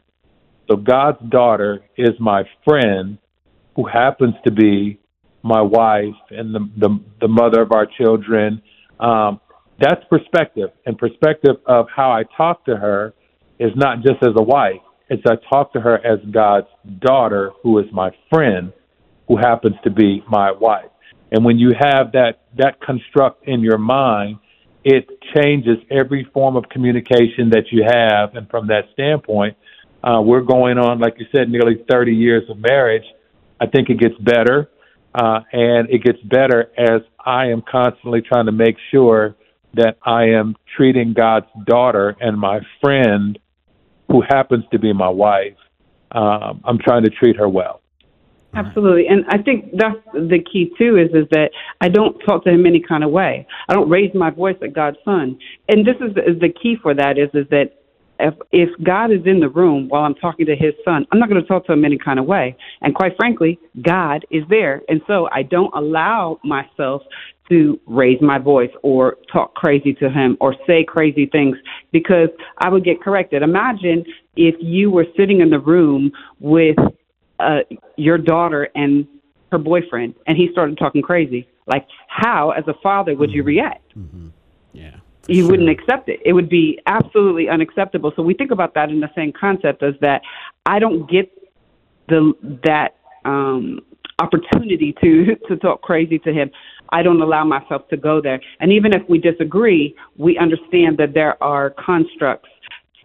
So 0.70 0.76
God's 0.78 1.18
daughter 1.30 1.82
is 1.98 2.12
my 2.20 2.44
friend 2.64 3.18
who 3.82 3.88
happens 3.88 4.36
to 4.46 4.52
be 4.52 5.00
my 5.44 5.62
wife 5.62 6.22
and 6.30 6.54
the 6.54 6.70
the, 6.78 7.00
the 7.22 7.28
mother 7.28 7.62
of 7.62 7.72
our 7.72 7.86
children. 7.86 8.62
Um, 9.00 9.40
that's 9.80 10.04
perspective, 10.10 10.70
and 10.86 10.98
perspective 10.98 11.56
of 11.66 11.88
how 11.96 12.12
I 12.12 12.24
talk 12.38 12.66
to 12.66 12.76
her 12.76 13.14
is 13.60 13.72
not 13.76 13.98
just 13.98 14.22
as 14.22 14.34
a 14.38 14.44
wife 14.44 14.82
is 15.10 15.20
I 15.28 15.36
talk 15.50 15.74
to 15.74 15.82
her 15.82 15.98
as 16.06 16.20
God's 16.32 16.68
daughter, 17.00 17.52
who 17.64 17.80
is 17.80 17.86
my 17.92 18.12
friend, 18.30 18.72
who 19.28 19.36
happens 19.36 19.76
to 19.84 19.90
be 19.90 20.24
my 20.30 20.52
wife. 20.52 20.90
And 21.32 21.44
when 21.44 21.58
you 21.58 21.72
have 21.78 22.12
that 22.14 22.42
that 22.58 22.80
construct 22.82 23.48
in 23.48 23.62
your 23.62 23.78
mind, 23.78 24.38
it 24.84 25.08
changes 25.36 25.78
every 25.90 26.30
form 26.34 26.56
of 26.56 26.66
communication 26.70 27.50
that 27.50 27.66
you 27.72 27.84
have. 27.84 28.36
And 28.36 28.50
from 28.50 28.68
that 28.68 28.86
standpoint, 28.94 29.58
uh, 30.04 30.22
we're 30.24 30.42
going 30.42 30.78
on, 30.78 31.00
like 31.00 31.16
you 31.18 31.26
said, 31.36 31.50
nearly 31.50 31.84
30 31.90 32.14
years 32.14 32.44
of 32.50 32.58
marriage. 32.58 33.06
I 33.62 33.68
think 33.68 33.90
it 33.90 34.00
gets 34.00 34.16
better, 34.18 34.70
uh, 35.14 35.42
and 35.54 35.88
it 35.90 36.04
gets 36.04 36.20
better 36.24 36.72
as 36.78 37.02
I 37.24 37.46
am 37.46 37.62
constantly 37.70 38.22
trying 38.22 38.48
to 38.48 38.52
make 38.52 38.76
sure 38.90 39.36
that 39.76 39.98
I 40.04 40.24
am 40.26 40.56
treating 40.76 41.14
God's 41.14 41.46
daughter 41.66 42.18
and 42.20 42.38
my 42.38 42.60
friend 42.82 43.38
who 44.10 44.22
happens 44.28 44.66
to 44.72 44.80
be 44.80 44.92
my 44.92 45.08
wife, 45.08 45.56
um, 46.12 46.62
I'm 46.66 46.80
trying 46.80 47.04
to 47.04 47.10
treat 47.10 47.38
her 47.38 47.48
well. 47.48 47.82
Absolutely, 48.54 49.08
and 49.08 49.24
I 49.30 49.38
think 49.38 49.72
that's 49.78 49.96
the 50.14 50.40
key 50.52 50.74
too. 50.78 50.98
Is 50.98 51.08
is 51.14 51.26
that 51.32 51.52
I 51.80 51.88
don't 51.88 52.20
talk 52.20 52.44
to 52.44 52.50
him 52.50 52.66
any 52.66 52.82
kind 52.82 53.02
of 53.02 53.10
way. 53.10 53.48
I 53.70 53.74
don't 53.74 53.90
raise 53.90 54.14
my 54.14 54.30
voice 54.30 54.58
at 54.62 54.74
God's 54.74 54.98
son, 55.06 55.40
and 55.70 55.88
this 55.88 55.96
is 56.02 56.12
is 56.18 56.38
the 56.42 56.50
key 56.50 56.76
for 56.82 56.94
that. 56.94 57.18
Is 57.18 57.30
is 57.34 57.48
that 57.52 57.81
if 58.22 58.36
if 58.52 58.70
God 58.84 59.12
is 59.12 59.26
in 59.26 59.40
the 59.40 59.50
room 59.50 59.88
while 59.90 60.04
I'm 60.04 60.16
talking 60.16 60.46
to 60.46 60.56
His 60.56 60.74
Son, 60.86 61.06
I'm 61.12 61.20
not 61.20 61.30
going 61.30 61.42
to 61.42 61.48
talk 61.48 61.66
to 61.68 61.74
him 61.74 61.86
any 61.86 61.98
kind 61.98 62.20
of 62.20 62.26
way. 62.26 62.56
And 62.82 62.96
quite 62.96 63.16
frankly, 63.18 63.60
God 63.82 64.26
is 64.32 64.44
there, 64.50 64.82
and 64.88 65.02
so 65.08 65.28
I 65.32 65.44
don't 65.44 65.74
allow 65.76 66.40
myself 66.44 67.04
to 67.52 67.80
raise 67.86 68.22
my 68.22 68.38
voice 68.38 68.72
or 68.82 69.18
talk 69.32 69.54
crazy 69.56 69.94
to 69.96 70.10
him 70.10 70.38
or 70.40 70.56
say 70.66 70.86
crazy 70.86 71.26
things 71.26 71.58
because 71.92 72.30
I 72.60 72.70
would 72.70 72.86
get 72.86 73.02
corrected. 73.02 73.44
Imagine 73.44 74.06
if 74.38 74.56
you 74.60 74.90
were 74.90 75.06
sitting 75.18 75.42
in 75.42 75.50
the 75.50 75.60
room 75.60 76.12
with 76.40 76.78
uh, 77.40 77.60
your 77.98 78.18
daughter 78.18 78.70
and 78.74 79.06
her 79.52 79.58
boyfriend 79.58 80.16
and 80.28 80.38
he 80.38 80.48
started 80.54 80.78
talking 80.78 81.02
crazy. 81.02 81.46
Like, 81.68 81.86
how, 82.08 82.52
as 82.52 82.64
a 82.68 82.74
father, 82.82 83.16
would 83.16 83.32
you 83.32 83.44
react? 83.44 83.98
Mm-hmm. 83.98 84.30
Yeah. 84.74 84.96
You 85.28 85.44
sure. 85.44 85.52
wouldn't 85.52 85.70
accept 85.70 86.10
it. 86.10 86.20
It 86.26 86.34
would 86.34 86.50
be 86.50 86.80
absolutely 86.88 87.48
unacceptable. 87.48 88.12
So 88.16 88.24
we 88.24 88.34
think 88.34 88.52
about 88.52 88.74
that 88.74 88.90
in 88.90 89.00
the 89.00 89.12
same 89.16 89.32
concept 89.32 89.84
as 89.84 89.94
that 90.02 90.22
I 90.66 90.80
don't 90.80 91.10
get 91.10 91.32
the 92.10 92.34
that 92.64 92.96
um 93.24 93.80
opportunity 94.20 94.94
to 95.02 95.36
to 95.48 95.58
talk 95.58 95.82
crazy 95.82 96.20
to 96.20 96.34
him. 96.34 96.52
I 96.90 97.04
don't 97.04 97.22
allow 97.22 97.46
myself 97.46 97.88
to 97.90 97.98
go 97.98 98.20
there. 98.22 98.42
And 98.60 98.72
even 98.74 98.94
if 98.94 99.08
we 99.08 99.18
disagree, 99.18 99.96
we 100.18 100.38
understand 100.38 100.98
that 100.98 101.14
there 101.14 101.42
are 101.42 101.70
constructs 101.70 102.50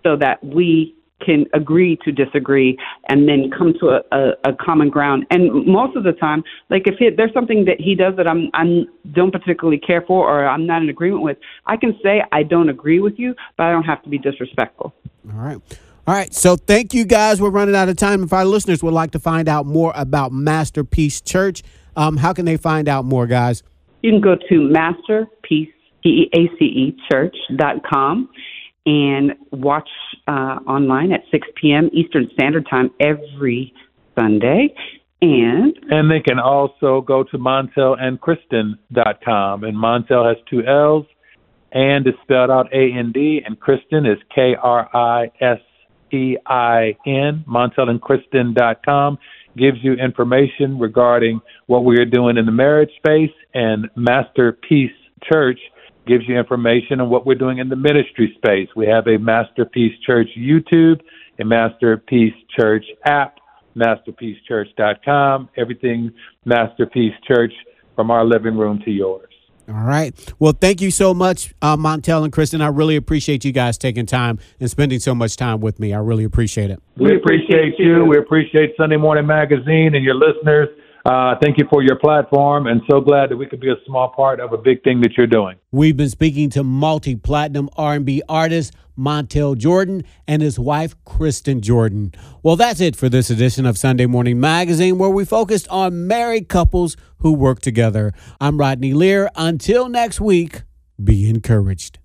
so 0.02 0.16
that 0.16 0.42
we 0.42 0.95
can 1.24 1.46
agree 1.54 1.98
to 2.04 2.12
disagree 2.12 2.78
and 3.08 3.28
then 3.28 3.50
come 3.56 3.74
to 3.80 3.88
a, 3.88 4.00
a, 4.12 4.50
a 4.50 4.52
common 4.54 4.90
ground. 4.90 5.26
And 5.30 5.66
most 5.66 5.96
of 5.96 6.04
the 6.04 6.12
time, 6.12 6.44
like 6.70 6.86
if 6.86 6.94
it, 7.00 7.16
there's 7.16 7.32
something 7.32 7.64
that 7.64 7.80
he 7.80 7.94
does 7.94 8.14
that 8.16 8.28
I'm 8.28 8.50
I 8.54 8.84
don't 9.12 9.32
particularly 9.32 9.78
care 9.78 10.02
for 10.02 10.28
or 10.28 10.46
I'm 10.46 10.66
not 10.66 10.82
in 10.82 10.88
agreement 10.88 11.22
with, 11.22 11.38
I 11.66 11.76
can 11.76 11.98
say 12.02 12.22
I 12.32 12.42
don't 12.42 12.68
agree 12.68 13.00
with 13.00 13.18
you, 13.18 13.34
but 13.56 13.64
I 13.64 13.72
don't 13.72 13.84
have 13.84 14.02
to 14.02 14.08
be 14.08 14.18
disrespectful. 14.18 14.94
All 15.32 15.40
right. 15.40 15.58
All 16.06 16.14
right. 16.14 16.32
So 16.32 16.56
thank 16.56 16.94
you 16.94 17.04
guys. 17.04 17.40
We're 17.40 17.50
running 17.50 17.74
out 17.74 17.88
of 17.88 17.96
time. 17.96 18.22
If 18.22 18.32
our 18.32 18.44
listeners 18.44 18.82
would 18.82 18.94
like 18.94 19.12
to 19.12 19.18
find 19.18 19.48
out 19.48 19.66
more 19.66 19.92
about 19.96 20.32
Master 20.32 20.84
Peace 20.84 21.20
Church, 21.20 21.62
um, 21.96 22.18
how 22.18 22.32
can 22.32 22.44
they 22.44 22.56
find 22.56 22.88
out 22.88 23.04
more, 23.04 23.26
guys? 23.26 23.62
You 24.02 24.12
can 24.12 24.20
go 24.20 24.36
to 24.48 24.60
masterpiece, 24.60 25.72
P-E-A-C-E, 26.02 26.96
church.com 27.10 28.28
and 28.86 29.32
watch 29.50 29.90
uh, 30.28 30.60
online 30.66 31.12
at 31.12 31.20
6 31.30 31.46
p.m. 31.60 31.90
Eastern 31.92 32.30
Standard 32.32 32.66
Time 32.70 32.90
every 33.00 33.74
Sunday. 34.18 34.74
And 35.22 35.74
and 35.90 36.10
they 36.10 36.20
can 36.20 36.38
also 36.38 37.00
go 37.00 37.24
to 37.24 37.38
montellandkristin.com. 37.38 39.64
And 39.64 39.74
Montell 39.76 40.26
has 40.26 40.36
two 40.48 40.62
L's, 40.64 41.06
and 41.72 42.06
is 42.06 42.14
spelled 42.22 42.50
out 42.50 42.72
A 42.72 42.92
N 42.92 43.10
D, 43.12 43.42
and 43.44 43.58
Kristin 43.58 44.08
is 44.10 44.18
K 44.34 44.54
R 44.62 44.88
I 44.94 45.32
S 45.40 45.58
T 46.10 46.38
I 46.46 46.96
N. 47.06 47.44
Montellandkristin.com 47.48 49.18
gives 49.56 49.78
you 49.82 49.94
information 49.94 50.78
regarding 50.78 51.40
what 51.64 51.86
we 51.86 51.98
are 51.98 52.04
doing 52.04 52.36
in 52.36 52.44
the 52.44 52.52
marriage 52.52 52.92
space, 52.98 53.32
and 53.54 53.88
Master 53.96 54.52
Peace 54.52 54.92
Church 55.32 55.58
gives 56.06 56.26
you 56.28 56.38
information 56.38 57.00
on 57.00 57.10
what 57.10 57.26
we're 57.26 57.34
doing 57.34 57.58
in 57.58 57.68
the 57.68 57.76
ministry 57.76 58.34
space. 58.36 58.68
We 58.76 58.86
have 58.86 59.06
a 59.06 59.18
Master 59.18 59.64
Peace 59.64 59.94
Church 60.04 60.28
YouTube, 60.38 61.00
a 61.38 61.44
Master 61.44 61.96
Peace 61.96 62.34
Church 62.58 62.84
app, 63.04 63.38
masterpeacechurch.com, 63.76 65.50
everything 65.56 66.12
Master 66.44 66.86
Peace 66.86 67.14
Church 67.26 67.52
from 67.94 68.10
our 68.10 68.24
living 68.24 68.56
room 68.56 68.80
to 68.84 68.90
yours. 68.90 69.22
All 69.68 69.74
right. 69.74 70.14
Well, 70.38 70.52
thank 70.52 70.80
you 70.80 70.92
so 70.92 71.12
much, 71.12 71.52
uh, 71.60 71.76
Montell 71.76 72.22
and 72.22 72.32
Kristin. 72.32 72.60
I 72.60 72.68
really 72.68 72.94
appreciate 72.94 73.44
you 73.44 73.50
guys 73.50 73.76
taking 73.76 74.06
time 74.06 74.38
and 74.60 74.70
spending 74.70 75.00
so 75.00 75.12
much 75.12 75.36
time 75.36 75.60
with 75.60 75.80
me. 75.80 75.92
I 75.92 75.98
really 75.98 76.22
appreciate 76.22 76.70
it. 76.70 76.80
We 76.96 77.16
appreciate 77.16 77.74
you. 77.78 78.04
We 78.04 78.16
appreciate 78.16 78.74
Sunday 78.76 78.96
Morning 78.96 79.26
Magazine 79.26 79.96
and 79.96 80.04
your 80.04 80.14
listeners. 80.14 80.68
Uh, 81.06 81.36
thank 81.40 81.56
you 81.56 81.64
for 81.70 81.84
your 81.84 81.94
platform, 81.94 82.66
and 82.66 82.80
so 82.90 83.00
glad 83.00 83.30
that 83.30 83.36
we 83.36 83.46
could 83.46 83.60
be 83.60 83.70
a 83.70 83.76
small 83.86 84.08
part 84.08 84.40
of 84.40 84.52
a 84.52 84.58
big 84.58 84.82
thing 84.82 85.00
that 85.00 85.12
you're 85.16 85.28
doing. 85.28 85.54
We've 85.70 85.96
been 85.96 86.10
speaking 86.10 86.50
to 86.50 86.64
multi-platinum 86.64 87.70
R&B 87.76 88.22
artist 88.28 88.74
Montell 88.98 89.56
Jordan 89.56 90.02
and 90.26 90.42
his 90.42 90.58
wife 90.58 90.96
Kristin 91.04 91.60
Jordan. 91.60 92.12
Well, 92.42 92.56
that's 92.56 92.80
it 92.80 92.96
for 92.96 93.08
this 93.08 93.30
edition 93.30 93.66
of 93.66 93.78
Sunday 93.78 94.06
Morning 94.06 94.40
Magazine, 94.40 94.98
where 94.98 95.10
we 95.10 95.24
focused 95.24 95.68
on 95.68 96.08
married 96.08 96.48
couples 96.48 96.96
who 97.18 97.32
work 97.32 97.60
together. 97.60 98.12
I'm 98.40 98.58
Rodney 98.58 98.92
Lear. 98.92 99.30
Until 99.36 99.88
next 99.88 100.20
week, 100.20 100.62
be 101.02 101.30
encouraged. 101.30 102.00